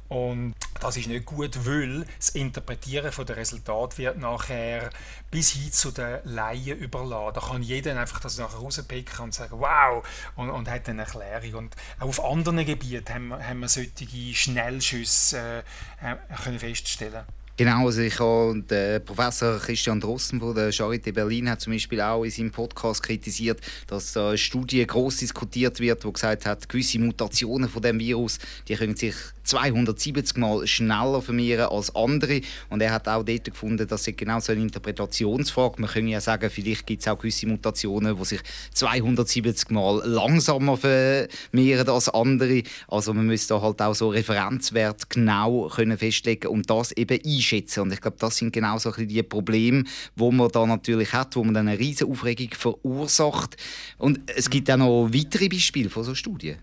Und 0.09 0.55
das 0.81 0.97
ist 0.97 1.09
nicht 1.09 1.27
gut, 1.27 1.67
weil 1.67 2.07
das 2.19 2.31
Interpretieren 2.31 3.11
von 3.11 3.27
der 3.27 3.37
Resultat 3.37 3.99
wird 3.99 4.19
nachher 4.19 4.91
bis 5.31 5.51
hin 5.51 5.73
zu 5.73 5.91
den 5.91 6.21
Laien 6.25 6.79
überladen. 6.79 7.35
Da 7.35 7.41
kann 7.41 7.63
jeder 7.63 7.99
einfach 8.01 8.21
das 8.21 8.39
nachher 8.39 8.59
rauspicken 8.59 9.25
und 9.25 9.35
sagen, 9.35 9.59
wow, 9.59 10.07
und, 10.37 10.49
und 10.49 10.71
hat 10.71 10.89
eine 10.89 11.03
Erklärung. 11.03 11.55
Und 11.65 11.77
auch 11.99 12.07
auf 12.07 12.25
anderen 12.25 12.65
Gebieten 12.65 13.13
haben 13.13 13.29
wir, 13.29 13.47
haben 13.47 13.61
wir 13.61 13.69
solche 13.69 14.35
Schnellschüsse 14.35 15.65
äh, 16.01 16.17
können 16.43 16.61
feststellen 16.61 17.25
Genau, 17.59 17.87
also 17.87 18.03
ich 18.03 18.21
habe 18.21 18.63
der 18.69 18.99
Professor 18.99 19.59
Christian 19.59 19.99
Drosten 19.99 20.41
von 20.41 20.55
der 20.55 20.75
Charité 20.75 21.11
Berlin 21.11 21.49
hat 21.49 21.63
zum 21.63 21.73
Beispiel 21.73 22.03
auch 22.03 22.23
in 22.23 22.31
seinem 22.31 22.51
Podcast 22.51 23.03
kritisiert, 23.03 23.61
dass 23.87 24.15
eine 24.15 24.37
Studie 24.37 24.87
groß 24.87 25.17
diskutiert 25.17 25.81
wird, 25.81 26.05
wo 26.05 26.13
gesagt 26.13 26.45
hat, 26.45 26.69
gewisse 26.69 26.99
Mutationen 26.99 27.71
von 27.71 27.81
dem 27.81 27.99
Virus, 27.99 28.39
die 28.69 28.75
können 28.75 28.95
sich 28.95 29.15
270 29.47 30.37
Mal 30.37 30.67
schneller 30.67 31.23
vermehren 31.23 31.67
als 31.67 31.95
andere. 31.95 32.41
Und 32.69 32.83
er 32.83 32.93
hat 32.93 33.09
auch 33.09 33.23
dort 33.23 33.45
gefunden, 33.45 33.87
dass 33.87 34.07
es 34.07 34.17
genau 34.17 34.41
so 34.41 34.53
eine 34.53 34.61
Interpretationsfrage. 34.61 35.81
Man 35.81 35.91
könnte 35.91 36.11
ja 36.11 36.21
sagen, 36.21 36.51
vielleicht 36.51 36.87
gibt 36.87 37.03
es 37.03 37.09
auch 37.09 37.19
gewisse 37.19 37.47
Mutationen, 37.47 38.17
die 38.17 38.25
sich 38.25 38.41
270 38.75 39.71
Mal 39.71 40.03
langsamer 40.05 40.77
vermehren 40.77 41.89
als 41.89 42.09
andere. 42.09 42.63
Also 42.89 43.15
man 43.15 43.27
müsste 43.27 43.61
halt 43.63 43.81
auch 43.81 43.95
so 43.95 44.09
Referenzwert 44.09 45.09
genau 45.09 45.69
können 45.69 45.97
festlegen 45.97 46.49
und 46.49 46.69
das 46.69 46.93
eben 46.93 47.19
einschätzen. 47.47 47.81
Und 47.81 47.93
ich 47.93 48.01
glaube, 48.01 48.17
das 48.19 48.37
sind 48.37 48.53
genau 48.53 48.79
so 48.79 48.91
die 48.91 49.23
Probleme, 49.23 49.85
wo 50.15 50.33
man 50.33 50.51
da 50.51 50.67
natürlich 50.67 51.13
hat, 51.13 51.37
wo 51.37 51.45
man 51.45 51.55
dann 51.55 51.69
eine 51.69 51.79
riesige 51.79 52.11
Aufregung 52.11 52.51
verursacht. 52.53 53.57
Und 53.99 54.21
es 54.35 54.51
gibt 54.51 54.71
auch 54.71 54.77
noch 54.77 55.09
weitere 55.13 55.49
Beispiele 55.49 55.91
von 55.91 56.05
so 56.05 56.15
Studien. 56.15 56.59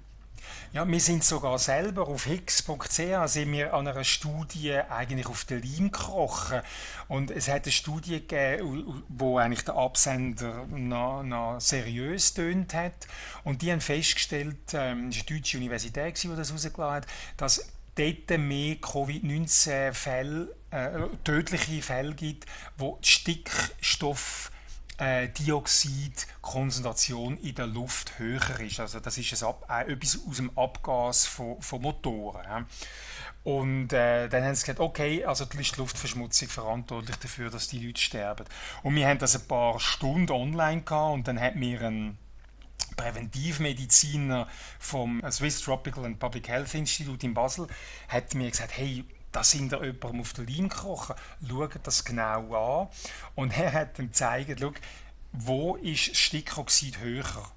Ja, 0.73 0.87
wir 0.87 0.99
sind 0.99 1.23
sogar 1.23 1.59
selber 1.59 2.07
auf 2.07 2.25
higgs.ch 2.25 3.27
sind 3.27 3.51
wir 3.51 3.75
an 3.75 3.87
einer 3.87 4.03
Studie 4.03 4.73
eigentlich 4.73 5.27
auf 5.27 5.45
den 5.45 5.61
Leim 5.61 5.91
gekrochen. 5.91 6.61
Und 7.07 7.29
es 7.29 7.47
hat 7.47 7.65
eine 7.65 7.71
Studie 7.71 8.25
gegeben, 8.27 9.03
wo 9.07 9.37
eigentlich 9.37 9.65
der 9.65 9.75
Absender 9.75 10.65
noch, 10.71 11.21
noch 11.21 11.59
seriös 11.59 12.33
tönt 12.33 12.73
hat. 12.73 13.07
Und 13.43 13.61
die 13.61 13.71
haben 13.71 13.81
festgestellt, 13.81 14.73
ähm, 14.73 15.09
es 15.09 15.17
war 15.17 15.25
eine 15.27 15.37
deutsche 15.37 15.57
Universität, 15.59 16.23
die 16.23 16.27
das 16.29 16.47
herausgelassen 16.47 16.95
hat, 16.95 17.07
dass 17.37 17.69
dort 17.95 18.39
mehr 18.39 18.75
Covid-19-Fälle, 18.77 20.55
äh, 20.74 21.08
tödliche 21.24 21.82
Fälle 21.82 22.15
gibt, 22.15 22.46
wo 22.77 22.98
Stickstoff 23.01 24.51
äh, 24.98 25.30
Dioxidkonzentration 25.30 27.38
in 27.38 27.56
der 27.56 27.68
Luft 27.68 28.20
höher 28.20 28.60
ist. 28.60 28.80
Also 28.80 29.00
das 29.00 29.18
ist 29.18 29.34
äh, 29.34 29.92
etwas 29.92 30.20
aus 30.27 30.38
dem 30.38 30.58
Abgas 30.58 31.25
von, 31.25 31.62
von 31.62 31.82
Motoren. 31.82 32.65
Und 33.44 33.92
äh, 33.92 34.30
dann 34.30 34.44
haben 34.44 34.56
sie 34.56 34.62
gesagt, 34.62 34.80
okay, 34.80 35.25
also 35.25 35.46
die 35.46 35.58
Luftverschmutzung 35.77 36.48
verantwortlich 36.48 37.18
dafür, 37.18 37.50
dass 37.50 37.68
die 37.68 37.86
Leute 37.86 38.01
sterben. 38.01 38.46
Und 38.84 38.96
wir 38.96 39.08
haben 39.08 39.20
das 39.20 39.36
ein 39.36 39.48
paar 39.48 39.80
Stunden 39.80 40.32
online 40.32 40.84
gehabt 40.84 41.13
und 41.13 41.27
dann 41.27 41.39
hat 41.39 41.56
mir 41.56 41.82
ein 41.82 42.18
Präventivmediziner 42.96 44.48
vom 44.80 45.22
Swiss 45.30 45.62
Tropical 45.62 46.06
and 46.06 46.20
Public 46.20 46.48
Health 46.48 46.74
Institute 46.74 47.25
in 47.25 47.34
Basel 47.34 47.68
hat 48.08 48.34
mir 48.36 48.50
gesagt, 48.50 48.77
hey, 48.77 49.03
da 49.33 49.43
sind 49.43 49.71
da 49.71 49.83
jemandem 49.83 50.21
auf 50.21 50.33
der 50.33 50.45
Leim 50.45 50.69
gekrochen. 50.69 51.15
Schaut 51.47 51.79
das 51.83 52.05
genau 52.05 52.83
an. 52.83 52.87
Und 53.35 53.57
er 53.57 53.73
hat 53.73 53.99
dann 53.99 54.07
gezeigt, 54.07 54.59
schau, 54.59 54.71
wo 55.33 55.75
ist 55.75 56.15
Stickoxid 56.15 56.99
höher 56.99 57.51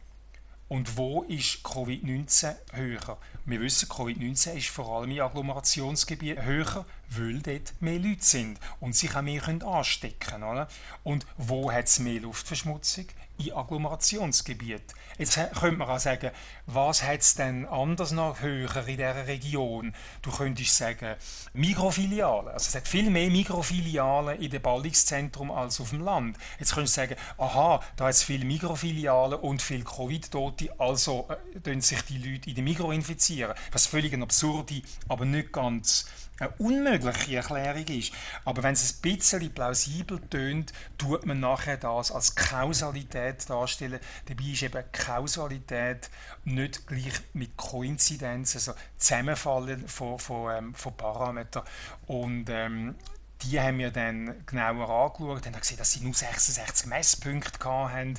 und 0.69 0.97
wo 0.97 1.23
ist 1.23 1.65
Covid-19 1.65 2.57
höher. 2.73 3.19
Wir 3.45 3.61
wissen, 3.61 3.89
Covid-19 3.89 4.55
ist 4.55 4.69
vor 4.69 4.97
allem 4.97 5.11
in 5.11 5.21
Agglomerationsgebieten 5.21 6.45
höher, 6.45 6.87
weil 7.11 7.41
dort 7.41 7.75
mehr 7.81 7.99
Leute 7.99 8.25
sind 8.25 8.59
und 8.81 8.95
sich 8.97 9.15
auch 9.15 9.23
mehr 9.23 9.43
anstecken 9.47 10.41
können. 10.41 10.67
Und 11.03 11.27
wo 11.37 11.71
hat 11.73 11.87
es 11.87 11.99
mehr 11.99 12.21
Luftverschmutzung? 12.21 13.07
in 13.39 13.53
Agglomerationsgebiet. 13.53 14.95
Jetzt 15.19 15.39
könnte 15.59 15.79
man 15.79 15.89
auch 15.89 15.99
sagen, 15.99 16.31
was 16.67 17.03
hat 17.03 17.21
es 17.21 17.35
denn 17.35 17.67
anders 17.67 18.13
noch 18.13 18.41
höher 18.41 18.77
in 18.77 18.97
dieser 18.97 19.27
Region? 19.27 19.95
Du 20.23 20.31
könntest 20.31 20.77
sagen, 20.77 21.17
Mikrofilialen. 21.53 22.49
Also 22.49 22.69
es 22.69 22.75
hat 22.75 22.89
viel 22.89 23.11
mehr 23.11 23.31
Mikrofilialen 23.31 24.41
in 24.41 24.51
dem 24.51 24.63
Ballungszentrum 24.63 25.51
als 25.51 25.81
auf 25.81 25.91
dem 25.91 26.03
Land. 26.03 26.37
Jetzt 26.59 26.75
könntest 26.75 26.97
du 26.97 27.01
sagen, 27.03 27.17
aha, 27.39 27.83
da 27.97 28.05
hat 28.05 28.15
es 28.15 28.23
viele 28.23 28.45
Mikrofilialen 28.45 29.39
und 29.39 29.63
viele 29.63 29.85
Covid-Tote, 29.85 30.79
also 30.79 31.29
äh, 31.65 31.81
sich 31.81 32.03
die 32.03 32.19
Leute 32.19 32.51
in 32.51 32.57
den 32.57 32.65
Mikro 32.65 32.91
infizieren. 32.93 33.55
Was 33.73 33.87
völlig 33.87 34.13
eine 34.13 34.25
absurde, 34.25 34.83
aber 35.09 35.25
nicht 35.25 35.53
ganz 35.53 36.07
eine 36.39 36.51
unmögliche 36.59 37.37
Erklärung 37.37 37.87
ist. 37.87 38.13
Aber 38.45 38.63
wenn 38.63 38.75
es 38.75 38.95
ein 38.95 39.01
bisschen 39.03 39.51
plausibel 39.53 40.21
tönt, 40.29 40.73
tut 40.99 41.25
man 41.25 41.41
nachher 41.41 41.77
das 41.77 42.11
als 42.13 42.35
Kausalität 42.35 43.49
darstellen. 43.49 44.01
Dabei 44.27 44.45
ist 44.45 44.63
eben 44.63 44.85
Kausalität 44.93 46.11
nicht 46.45 46.87
gleich 46.87 47.21
mit 47.33 47.57
Koinzidenz, 47.57 48.55
also 48.55 48.75
Zusammenfallen 48.99 49.89
von, 49.89 50.19
von, 50.19 50.57
ähm, 50.57 50.75
von 50.75 50.97
Parametern. 50.97 51.65
Und 52.07 52.47
ähm, 52.51 52.97
die 53.43 53.61
haben 53.61 53.79
wir 53.79 53.91
dann 53.91 54.35
genauer 54.47 54.89
angeschaut, 54.89 55.47
haben 55.47 55.61
gesehen, 55.61 55.77
dass 55.77 55.93
sie 55.93 56.01
nur 56.01 56.15
66 56.15 56.87
Messpunkte 56.87 57.65
hatten. 57.65 58.15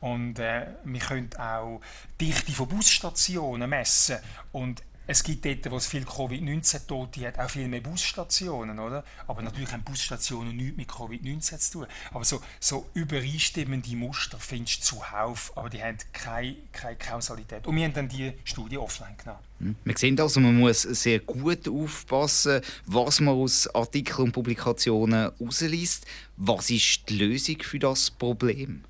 Und 0.00 0.38
äh, 0.38 0.66
wir 0.84 1.00
können 1.00 1.30
auch 1.38 1.80
die 2.20 2.26
Dichte 2.26 2.52
von 2.52 2.68
Busstationen 2.68 3.68
messen. 3.68 4.18
Und 4.52 4.82
es 5.10 5.24
gibt 5.24 5.44
dort, 5.44 5.68
wo 5.72 5.76
es 5.76 5.88
viel 5.88 6.04
Covid-19-Tote 6.04 7.26
hat, 7.26 7.38
auch 7.40 7.50
viel 7.50 7.66
mehr 7.66 7.80
Busstationen, 7.80 8.78
oder? 8.78 9.02
Aber 9.26 9.42
natürlich 9.42 9.72
haben 9.72 9.82
Busstationen 9.82 10.56
nichts 10.56 10.76
mit 10.76 10.88
Covid-19 10.88 11.58
zu 11.58 11.72
tun. 11.72 11.86
Aber 12.12 12.24
so, 12.24 12.40
so 12.60 12.86
übereinstimmende 12.94 13.96
Muster 13.96 14.38
findest 14.38 14.82
du 14.82 14.96
zuhauf, 14.96 15.52
aber 15.56 15.68
die 15.68 15.82
haben 15.82 15.98
keine, 16.12 16.54
keine 16.70 16.96
Kausalität. 16.96 17.66
Und 17.66 17.74
wir 17.74 17.84
haben 17.86 17.92
dann 17.92 18.08
die 18.08 18.34
Studie 18.44 18.78
offline 18.78 19.16
genommen. 19.16 19.40
Hm. 19.58 19.76
Wir 19.82 19.98
sehen 19.98 20.20
also, 20.20 20.38
man 20.38 20.56
muss 20.56 20.82
sehr 20.82 21.18
gut 21.18 21.66
aufpassen, 21.66 22.60
was 22.86 23.18
man 23.18 23.34
aus 23.34 23.66
Artikeln 23.74 24.26
und 24.26 24.32
Publikationen 24.32 25.32
herausliest. 25.36 26.06
Was 26.36 26.70
ist 26.70 27.08
die 27.08 27.18
Lösung 27.18 27.60
für 27.62 27.80
das 27.80 28.12
Problem? 28.12 28.84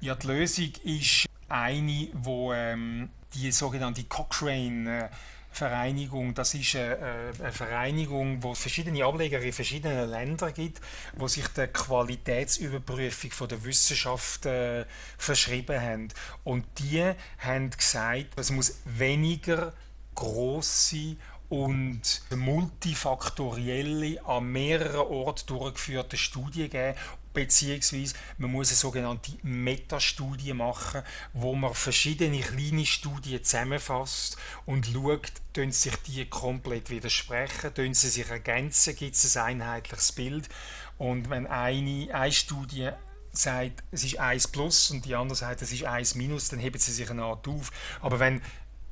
Ja, 0.00 0.14
die 0.14 0.28
Lösung 0.28 0.72
ist 0.84 1.26
eine, 1.48 1.82
die 1.82 2.10
ähm, 2.52 3.10
die 3.34 3.50
sogenannte 3.50 4.04
Cochrane 4.04 5.10
Vereinigung, 5.50 6.34
das 6.34 6.54
ist 6.54 6.76
eine, 6.76 7.32
eine 7.40 7.52
Vereinigung, 7.52 8.40
wo 8.42 8.52
es 8.52 8.60
verschiedene 8.60 9.04
Ableger 9.04 9.40
in 9.40 9.52
verschiedenen 9.52 10.08
Ländern 10.08 10.54
gibt, 10.54 10.80
wo 11.16 11.26
sich 11.26 11.48
der 11.48 11.68
Qualitätsüberprüfung 11.68 13.32
von 13.32 13.48
der 13.48 13.64
Wissenschaft 13.64 14.46
äh, 14.46 14.84
verschrieben 15.16 15.80
haben. 15.80 16.08
Und 16.44 16.64
die 16.78 17.02
haben 17.38 17.70
gesagt, 17.70 18.28
es 18.36 18.52
muss 18.52 18.78
weniger 18.84 19.72
große 20.14 21.16
und 21.48 22.22
multifaktorielle, 22.30 24.24
an 24.26 24.52
mehreren 24.52 25.06
Orten 25.06 25.46
durchgeführte 25.46 26.16
Studien 26.16 26.68
geben, 26.68 26.96
beziehungsweise 27.38 28.14
man 28.38 28.50
muss 28.50 28.70
eine 28.70 28.76
sogenannte 28.76 29.30
Metastudie 29.42 30.52
machen, 30.54 31.02
wo 31.32 31.54
man 31.54 31.72
verschiedene 31.72 32.40
kleine 32.40 32.84
Studien 32.84 33.44
zusammenfasst 33.44 34.36
und 34.66 34.86
schaut, 34.86 35.30
tun 35.52 35.70
sich 35.70 35.94
die 36.06 36.26
komplett 36.26 36.90
widersprechen, 36.90 37.72
tun 37.72 37.94
sie 37.94 38.08
sich 38.08 38.28
ergänzen, 38.28 38.96
gibt 38.96 39.14
es 39.14 39.36
ein 39.36 39.62
einheitliches 39.62 40.10
Bild 40.12 40.48
und 40.96 41.30
wenn 41.30 41.46
eine, 41.46 42.12
eine 42.12 42.32
Studie 42.32 42.90
sagt, 43.30 43.84
es 43.92 44.02
ist 44.02 44.18
1 44.18 44.48
plus 44.48 44.90
und 44.90 45.04
die 45.04 45.14
andere 45.14 45.36
sagt, 45.36 45.62
es 45.62 45.70
ist 45.70 45.84
1 45.84 46.16
minus, 46.16 46.48
dann 46.48 46.58
heben 46.58 46.78
sie 46.78 46.90
sich 46.90 47.08
eine 47.08 47.22
Art 47.22 47.46
auf. 47.46 47.70
Aber 48.00 48.18
wenn 48.18 48.42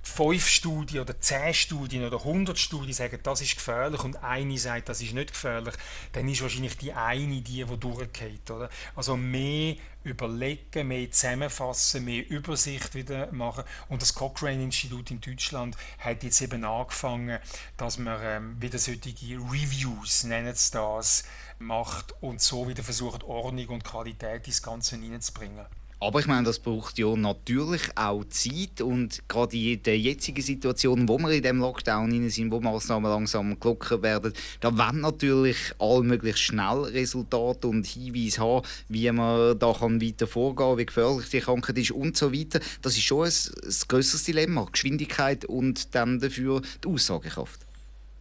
fünf 0.07 0.47
Studien 0.47 1.01
oder 1.01 1.21
zehn 1.21 1.53
Studien 1.53 2.05
oder 2.05 2.19
100 2.19 2.57
Studien 2.59 2.95
sagen, 2.95 3.19
das 3.23 3.41
ist 3.41 3.57
gefährlich 3.57 4.03
und 4.05 4.23
eine 4.23 4.57
sagt, 4.57 4.89
das 4.89 5.03
ist 5.03 5.13
nicht 5.13 5.33
gefährlich, 5.33 5.75
dann 6.13 6.29
ist 6.29 6.43
wahrscheinlich 6.43 6.77
die 6.79 6.93
eine 6.93 7.41
die, 7.43 7.65
die 7.65 7.77
durchgeht. 7.77 8.51
Oder? 8.51 8.71
Also 8.95 9.17
mehr 9.17 9.77
überlegen, 10.05 10.87
mehr 10.89 11.11
zusammenfassen, 11.11 12.05
mehr 12.05 12.29
Übersicht 12.31 12.95
wieder 12.95 13.33
machen. 13.33 13.65
Und 13.89 14.01
das 14.01 14.15
Cochrane-Institut 14.15 15.11
in 15.11 15.21
Deutschland 15.21 15.77
hat 15.99 16.23
jetzt 16.23 16.41
eben 16.41 16.65
angefangen, 16.65 17.41
dass 17.77 17.99
man 17.99 18.21
ähm, 18.23 18.63
wieder 18.63 18.79
solche 18.79 19.11
Reviews, 19.11 20.23
nennen 20.23 20.49
es 20.49 20.71
das, 20.71 21.25
macht 21.59 22.15
und 22.23 22.41
so 22.41 22.69
wieder 22.69 22.85
versucht, 22.85 23.25
Ordnung 23.25 23.69
und 23.69 23.85
Qualität 23.85 24.47
ins 24.47 24.63
Ganze 24.63 24.97
hineinzubringen. 24.97 25.67
Aber 25.99 26.21
ich 26.21 26.27
meine, 26.27 26.45
das 26.45 26.59
braucht 26.59 26.99
ja 26.99 27.17
natürlich 27.17 27.81
auch 27.95 28.23
Zeit 28.27 28.83
und 28.83 29.27
gerade 29.29 29.57
in 29.57 29.83
der 29.83 29.99
jetzigen 29.99 30.43
Situation, 30.43 31.09
wo 31.09 31.19
wir 31.19 31.31
in 31.31 31.43
dem 31.43 31.61
Lockdown 31.61 32.29
sind, 32.29 32.51
wo 32.51 32.61
Maßnahmen 32.61 33.11
langsam 33.11 33.59
gelockert 33.59 34.03
werden, 34.03 34.35
da 34.61 34.77
wollen 34.77 35.01
natürlich 35.01 35.57
alle 35.79 36.03
möglichst 36.03 36.43
schnell 36.43 36.83
Resultate 36.83 37.67
und 37.67 37.87
Hinweise 37.87 38.43
haben, 38.43 38.67
wie 38.91 39.11
man 39.11 39.59
da 39.59 39.73
kann 39.73 40.03
weiter 40.03 40.27
vorgehen, 40.27 40.77
wie 40.77 40.85
gefährlich 40.85 41.31
die 41.31 41.41
Krankheit 41.41 41.79
ist 41.79 41.93
und 41.93 42.15
so 42.15 42.31
weiter. 42.31 42.61
Das 42.83 42.95
ist 42.95 43.03
schon 43.03 43.25
ein, 43.25 43.33
ein 43.33 43.75
größeres 43.89 44.25
Dilemma, 44.25 44.67
Geschwindigkeit 44.71 45.47
und 45.47 45.95
dann 45.95 46.21
dafür 46.21 46.61
die 46.85 46.89
Aussagekraft. 46.89 47.66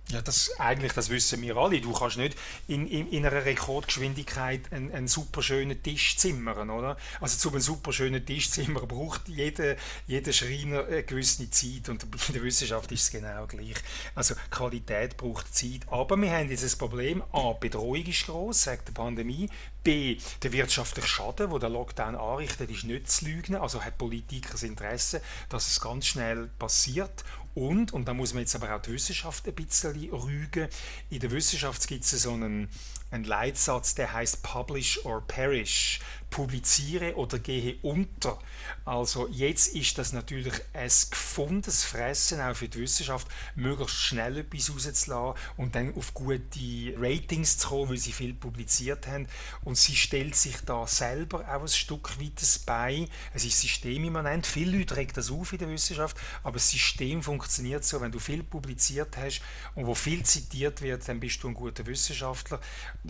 Ja, 0.10 0.22
das, 0.22 0.52
eigentlich, 0.60 0.94
das 0.94 1.10
wissen 1.10 1.42
wir 1.42 1.58
alle. 1.58 1.82
Du 1.82 1.92
kannst 1.92 2.18
nicht 2.18 2.38
in, 2.68 2.88
in, 2.88 3.10
in 3.10 3.26
einer 3.26 3.44
Rekordgeschwindigkeit 3.44 4.72
einen, 4.72 4.92
einen 4.92 5.08
super 5.08 5.42
schönen 5.42 5.82
Tisch 5.82 6.16
zimmern, 6.18 6.70
oder? 6.70 6.96
Also 7.22 7.38
zu 7.38 7.50
einem 7.50 7.60
super 7.60 7.92
schönen 7.92 8.24
Tisch 8.24 8.52
zimmern 8.52 8.88
braucht 8.88 9.28
jeder, 9.28 9.76
jeder 10.06 10.32
Schreiner 10.32 10.86
eine 10.86 11.04
gewisse 11.04 11.50
Zeit 11.50 11.90
und 11.90 12.04
in 12.04 12.34
der 12.34 12.44
Wissenschaft 12.44 12.92
ist 12.92 13.02
es 13.02 13.12
genau 13.12 13.48
gleich. 13.48 13.78
Also 14.14 14.36
Qualität 14.52 15.18
braucht 15.18 15.56
Zeit. 15.56 15.82
Aber 15.90 16.18
wir 16.18 16.32
haben 16.32 16.52
das 16.52 16.76
Problem, 16.76 17.24
A, 17.32 17.54
Bedrohung 17.54 18.06
ist 18.06 18.28
groß, 18.28 18.64
sagt 18.64 18.90
die 18.90 18.92
Pandemie, 18.92 19.50
B, 19.84 20.18
der 20.44 20.54
wirtschaftliche 20.54 21.08
Schaden, 21.08 21.50
den 21.50 21.60
der 21.60 21.70
Lockdown 21.70 22.16
anrichtet, 22.16 22.70
ist 22.70 22.84
nicht 22.84 23.10
zu 23.10 23.26
lügen, 23.26 23.56
also 23.56 23.84
hat 23.84 23.98
Politik 23.98 24.52
das 24.52 24.62
Interesse, 24.62 25.22
dass 25.50 25.68
es 25.68 25.82
ganz 25.82 26.06
schnell 26.06 26.48
passiert 26.60 27.24
und, 27.56 27.94
und 27.94 28.08
da 28.08 28.14
muss 28.14 28.34
man 28.34 28.42
jetzt 28.42 28.56
aber 28.56 28.76
auch 28.76 28.82
die 28.82 28.92
Wissenschaft 28.92 29.48
ein 29.48 29.56
bisschen 29.56 30.10
rügen, 30.12 30.68
in 31.10 31.20
der 31.20 31.32
Wissenschaft 31.32 31.88
gibt 31.88 32.04
es 32.04 32.12
so 32.12 32.34
einen, 32.34 32.70
einen 33.16 33.24
Leitsatz, 33.24 33.96
der 33.96 34.14
heißt 34.14 34.44
Publish 34.44 35.04
or 35.06 35.22
Perish 35.22 36.00
publiziere 36.36 37.16
oder 37.16 37.40
gehe 37.40 37.78
unter. 37.82 38.38
Also 38.84 39.28
jetzt 39.30 39.74
ist 39.74 39.98
das 39.98 40.12
natürlich 40.12 40.54
ein 40.74 40.90
gefundenes 41.10 41.86
Fressen 41.86 42.42
auch 42.42 42.56
für 42.56 42.68
die 42.68 42.80
Wissenschaft, 42.80 43.28
möglichst 43.56 43.96
schnell 43.96 44.40
etwas 44.40 44.70
rauszulassen 44.70 45.40
und 45.56 45.76
dann 45.76 45.96
auf 45.96 46.14
gute 46.14 46.94
Ratings 46.98 47.58
zu 47.58 47.70
kommen, 47.70 47.92
weil 47.92 47.98
sie 47.98 48.12
viel 48.12 48.34
publiziert 48.34 49.08
haben. 49.08 49.28
Und 49.64 49.78
sie 49.78 49.96
stellt 49.96 50.36
sich 50.36 50.58
da 50.66 50.86
selber 50.88 51.40
auch 51.48 51.62
ein 51.62 51.68
Stück 51.70 52.20
weit 52.20 52.60
bei. 52.66 53.08
Es 53.34 53.46
ist 53.46 53.62
systemimmanent. 53.62 54.46
Viele 54.46 54.78
Leute 54.78 54.98
regen 54.98 55.14
das 55.16 55.32
auf 55.32 55.54
in 55.54 55.60
der 55.60 55.70
Wissenschaft, 55.70 56.18
aber 56.44 56.56
das 56.56 56.70
System 56.70 57.24
funktioniert 57.24 57.86
so, 57.86 58.02
wenn 58.02 58.12
du 58.12 58.20
viel 58.20 58.44
publiziert 58.44 59.16
hast 59.16 59.42
und 59.74 59.88
wo 59.88 59.96
viel 59.96 60.24
zitiert 60.24 60.82
wird, 60.82 61.08
dann 61.08 61.22
bist 61.22 61.42
du 61.42 61.48
ein 61.48 61.54
guter 61.54 61.86
Wissenschaftler. 61.86 62.60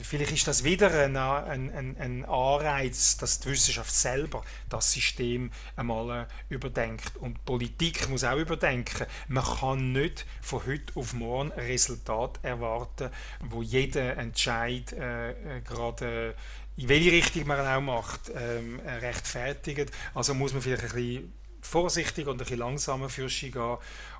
Vielleicht 0.01 0.31
ist 0.31 0.47
das 0.47 0.63
wieder 0.63 0.91
ein, 0.91 1.15
ein, 1.15 1.71
ein, 1.71 1.97
ein 1.97 2.25
Anreiz, 2.25 3.17
dass, 3.17 3.39
die 3.39 3.49
Wissenschaft 3.49 3.93
selber 3.93 4.43
das 4.69 4.91
System 4.91 5.51
einmal 5.75 6.27
äh, 6.27 6.53
überdenkt. 6.53 7.15
Und 7.17 7.43
Politik 7.45 8.09
muss 8.09 8.23
auch 8.23 8.37
überdenken. 8.37 9.05
Man 9.27 9.43
kann 9.43 9.91
nicht 9.91 10.25
von 10.41 10.65
heute 10.65 10.95
auf 10.95 11.13
morgen 11.13 11.51
Resultat 11.51 12.39
erwarten, 12.43 13.09
wo 13.41 13.61
jeder 13.61 14.17
Entscheid 14.17 14.91
äh, 14.93 15.31
äh 15.31 15.61
gerade 15.61 16.33
äh, 16.77 16.81
in 16.81 16.89
welche 16.89 17.11
Richtung 17.11 17.47
man 17.47 17.59
auch 17.65 17.81
macht, 17.81 18.31
ähm, 18.35 18.79
rechtfertigt. 18.79 19.91
Also 20.13 20.33
muss 20.33 20.53
man 20.53 20.61
vielleicht 20.61 20.83
ein 20.83 20.89
bisschen 20.89 21.33
vorsichtig 21.61 22.27
und 22.27 22.35
ein 22.35 22.37
bisschen 22.39 22.59
langsamer 22.59 23.09
für 23.09 23.29
sich 23.29 23.51
gehen. 23.51 23.77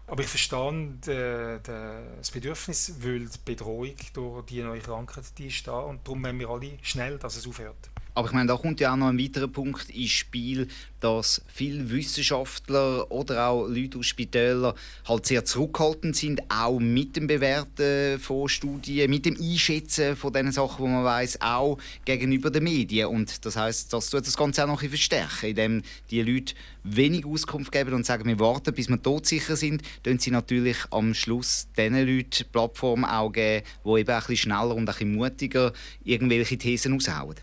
Aber 0.07 0.21
ich 0.21 0.29
verstehe 0.29 0.97
de, 1.05 1.59
das 1.61 2.29
Bedürfnis, 2.31 2.93
weil 2.99 3.25
die 3.25 3.39
Bedrohung 3.43 3.95
durch 4.13 4.45
die 4.45 4.61
neue 4.61 4.79
Krankheit 4.79 5.25
die 5.37 5.47
ist 5.47 5.67
da 5.67 5.79
und 5.79 6.07
darum 6.07 6.23
wollen 6.23 6.39
wir 6.39 6.49
alle 6.49 6.77
schnell, 6.83 7.17
dass 7.17 7.35
es 7.37 7.47
aufhört. 7.47 7.89
Aber 8.15 8.30
ich 8.30 8.34
meine, 8.34 8.47
da 8.47 8.56
kommt 8.56 8.80
ja 8.80 8.93
auch 8.93 8.97
noch 8.97 9.10
ein 9.10 9.19
weiterer 9.19 9.49
Punkt 9.49 9.89
ins 9.89 10.12
Spiel, 10.12 10.69
dass 11.01 11.41
viele 11.47 11.91
Wissenschaftler 11.91 13.12
oder 13.12 13.49
auch 13.49 13.67
Leute 13.67 13.99
aus 13.99 14.06
Spitälern 14.08 14.73
halt 15.06 15.25
sehr 15.25 15.43
zurückhaltend 15.43 16.15
sind, 16.15 16.41
auch 16.49 16.80
mit 16.80 17.17
dem 17.17 17.28
Bewerten 17.28 18.17
von 18.19 18.47
Studien, 18.47 19.10
mit 19.10 19.25
dem 19.25 19.36
Einschätzen 19.38 20.15
von 20.15 20.32
den 20.32 20.54
Sachen, 20.54 20.86
die 20.86 20.91
man 20.91 21.04
weiß, 21.04 21.41
auch 21.41 21.78
gegenüber 22.06 22.49
den 22.49 22.63
Medien. 22.63 23.10
Und 23.10 23.45
das 23.45 23.58
heißt, 23.58 23.91
das 23.91 24.10
tut 24.10 24.25
das 24.25 24.38
Ganze 24.38 24.63
auch 24.63 24.67
noch 24.67 24.82
ein 24.82 24.88
verstärken, 24.88 25.49
indem 25.49 25.82
die 26.10 26.21
Leute 26.21 26.56
wenig 26.86 27.25
Auskunft 27.25 27.73
geben 27.73 27.93
und 27.93 28.06
sagen, 28.06 28.28
wir 28.28 28.39
warten, 28.39 28.73
bis 28.73 28.88
wir 28.88 29.01
todsicher 29.01 29.58
sind, 29.58 29.82
dann 30.04 30.19
sie 30.19 30.32
natürlich 30.32 30.78
am 30.89 31.13
Schluss 31.13 31.67
diesen 31.78 32.08
Leuten 32.08 32.45
Plattformen 32.49 33.04
auch 33.04 33.32
geben, 33.32 33.65
die 33.84 33.99
eben 33.99 34.10
ein 34.10 34.19
bisschen 34.19 34.38
schneller 34.38 34.73
und 34.73 34.84
ein 34.84 34.86
bisschen 34.86 35.15
mutiger 35.15 35.73
irgendwelche 36.06 36.58
Thesen 36.58 36.93
aushauen. 36.93 37.36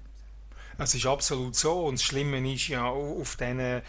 Es 0.78 0.94
ist 0.94 1.06
absolut 1.06 1.56
so. 1.56 1.86
Und 1.86 1.98
das 1.98 2.04
Schlimme 2.04 2.52
ist 2.52 2.68
ja 2.68 2.84
auf 2.84 3.36
diesen 3.36 3.82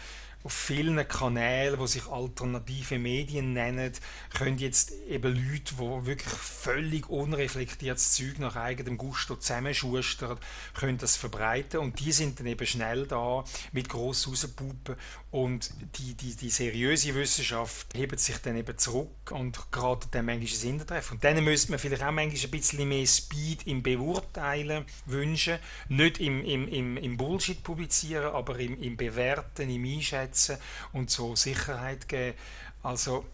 auf 0.44 0.52
vielen 0.52 1.08
Kanälen, 1.08 1.80
die 1.80 1.86
sich 1.86 2.06
alternative 2.06 2.98
Medien 2.98 3.54
nennen, 3.54 3.92
können 4.34 4.58
jetzt 4.58 4.92
eben 5.08 5.34
Leute, 5.34 5.74
die 5.76 6.06
wirklich 6.06 6.34
völlig 6.34 7.08
unreflektiertes 7.08 8.12
Zeug 8.12 8.38
nach 8.38 8.54
eigenem 8.54 8.98
Gusto 8.98 9.36
zusammenschustern, 9.36 10.38
können 10.74 10.98
das 10.98 11.16
verbreiten 11.16 11.80
und 11.80 11.98
die 11.98 12.12
sind 12.12 12.38
dann 12.38 12.46
eben 12.46 12.66
schnell 12.66 13.06
da 13.06 13.44
mit 13.72 13.88
gross 13.88 14.28
rauspuppen 14.28 14.96
und 15.34 15.72
die, 15.98 16.14
die, 16.14 16.36
die 16.36 16.48
seriöse 16.48 17.12
Wissenschaft 17.16 17.88
hebt 17.92 18.20
sich 18.20 18.38
dann 18.38 18.56
eben 18.56 18.78
zurück 18.78 19.32
und 19.32 19.72
gerade 19.72 20.06
dann 20.12 20.26
manchmal 20.26 20.46
ein 20.46 20.68
Hintertreffen. 20.68 21.16
Und 21.16 21.24
dann 21.24 21.42
müsste 21.42 21.72
man 21.72 21.80
vielleicht 21.80 22.04
auch 22.04 22.12
manchmal 22.12 22.44
ein 22.44 22.50
bisschen 22.52 22.88
mehr 22.88 23.04
Speed 23.04 23.66
im 23.66 23.82
Beurteilen 23.82 24.84
wünschen, 25.06 25.58
nicht 25.88 26.20
im, 26.20 26.44
im, 26.44 26.96
im, 26.96 27.16
Bullshit 27.16 27.60
publizieren, 27.64 28.32
aber 28.32 28.60
im, 28.60 28.80
im 28.80 28.96
Bewerten, 28.96 29.68
im 29.68 29.84
Einschätzen 29.84 30.56
und 30.92 31.10
so 31.10 31.34
Sicherheit 31.34 32.08
geben. 32.08 32.38
Also 32.84 33.24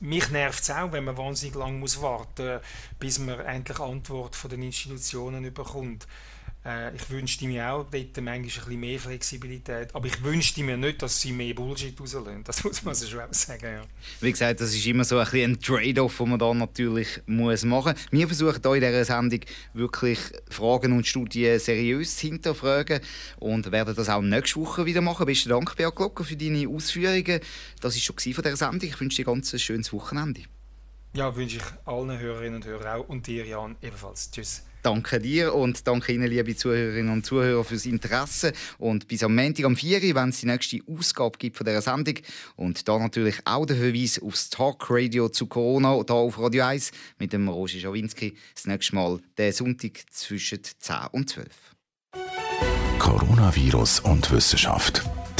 mich 0.00 0.28
nervt 0.30 0.60
es 0.60 0.70
auch, 0.70 0.90
wenn 0.90 1.04
man 1.04 1.16
wahnsinnig 1.16 1.54
lang 1.54 1.78
muss 1.78 2.02
warten, 2.02 2.58
bis 2.98 3.20
man 3.20 3.38
endlich 3.38 3.78
Antwort 3.78 4.34
von 4.34 4.50
den 4.50 4.62
Institutionen 4.64 5.54
bekommt. 5.54 6.08
Äh, 6.66 6.96
ich 6.96 7.08
wünschte 7.10 7.46
mir 7.46 7.70
auch 7.70 7.86
dort 7.90 8.16
manchmal 8.16 8.34
ein 8.34 8.42
bisschen 8.42 8.80
mehr 8.80 8.98
Flexibilität. 8.98 9.94
Aber 9.94 10.06
ich 10.06 10.22
wünschte 10.24 10.62
mir 10.64 10.76
nicht, 10.76 11.00
dass 11.00 11.20
sie 11.20 11.30
mehr 11.30 11.54
Bullshit 11.54 11.98
rauslösen. 12.00 12.42
Das 12.42 12.64
muss 12.64 12.82
man 12.82 12.94
so 12.94 13.06
schon 13.06 13.20
sagen. 13.30 13.64
Ja. 13.64 13.82
Wie 14.20 14.32
gesagt, 14.32 14.60
das 14.60 14.74
ist 14.74 14.84
immer 14.86 15.04
so 15.04 15.18
ein, 15.18 15.28
ein 15.32 15.60
Trade-off, 15.60 16.18
den 16.18 16.30
man 16.30 16.38
da 16.40 16.52
natürlich 16.52 17.20
muss 17.26 17.64
machen 17.64 17.94
muss. 17.94 18.06
Wir 18.10 18.26
versuchen 18.26 18.60
hier 18.62 18.74
in 18.74 18.80
dieser 18.80 19.04
Sendung 19.04 19.40
wirklich 19.74 20.18
Fragen 20.50 20.92
und 20.92 21.06
Studien 21.06 21.60
seriös 21.60 22.16
zu 22.16 22.26
hinterfragen 22.26 23.00
und 23.38 23.70
werden 23.70 23.94
das 23.94 24.08
auch 24.08 24.22
nächste 24.22 24.60
Woche 24.60 24.84
wieder 24.86 25.02
machen. 25.02 25.26
Besten 25.26 25.50
Dank, 25.50 25.76
Beat 25.76 25.94
Glocker, 25.94 26.24
für 26.24 26.36
deine 26.36 26.68
Ausführungen. 26.68 27.40
Das 27.80 27.94
war 27.94 28.00
schon 28.00 28.16
von 28.34 28.42
dieser 28.42 28.56
Sendung. 28.56 28.88
Ich 28.88 29.00
wünsche 29.00 29.22
dir 29.22 29.30
ein 29.30 29.34
ganz 29.34 29.60
schönes 29.60 29.92
Wochenende. 29.92 30.42
Ja, 31.14 31.34
wünsche 31.34 31.58
ich 31.58 31.62
allen 31.84 32.18
Hörerinnen 32.18 32.56
und 32.56 32.66
Hörern 32.66 33.00
auch 33.00 33.08
und 33.08 33.26
dir, 33.26 33.46
Jan, 33.46 33.76
ebenfalls. 33.80 34.30
Tschüss. 34.32 34.64
Danke 34.86 35.18
dir 35.18 35.52
und 35.52 35.88
danke 35.88 36.12
Ihnen, 36.12 36.28
liebe 36.28 36.54
Zuhörerinnen 36.54 37.12
und 37.12 37.26
Zuhörer, 37.26 37.64
fürs 37.64 37.86
Interesse. 37.86 38.52
Und 38.78 39.08
bis 39.08 39.24
am 39.24 39.34
Montag 39.34 39.64
am 39.64 39.74
4 39.74 40.00
Uhr, 40.00 40.14
wenn 40.14 40.28
es 40.28 40.38
die 40.38 40.46
nächste 40.46 40.78
Ausgabe 40.86 41.36
gibt 41.38 41.56
von 41.56 41.66
dieser 41.66 41.82
Sendung. 41.82 42.14
Und 42.54 42.86
da 42.86 42.96
natürlich 42.96 43.34
auch 43.44 43.66
der 43.66 43.78
Verweis 43.78 44.22
aufs 44.22 44.48
Talkradio 44.48 45.28
zu 45.28 45.48
Corona, 45.48 45.92
hier 45.94 46.14
auf 46.14 46.38
Radio 46.38 46.66
1 46.66 46.92
mit 47.18 47.32
dem 47.32 47.48
Roger 47.48 47.80
Schawinski. 47.80 48.36
Das 48.54 48.66
nächste 48.68 48.94
Mal 48.94 49.18
der 49.36 49.52
Sonntag 49.52 50.04
zwischen 50.12 50.60
10 50.62 50.96
und 51.10 51.30
12. 51.30 51.48
Coronavirus 53.00 53.98
und 53.98 54.30
Wissenschaft. 54.30 55.02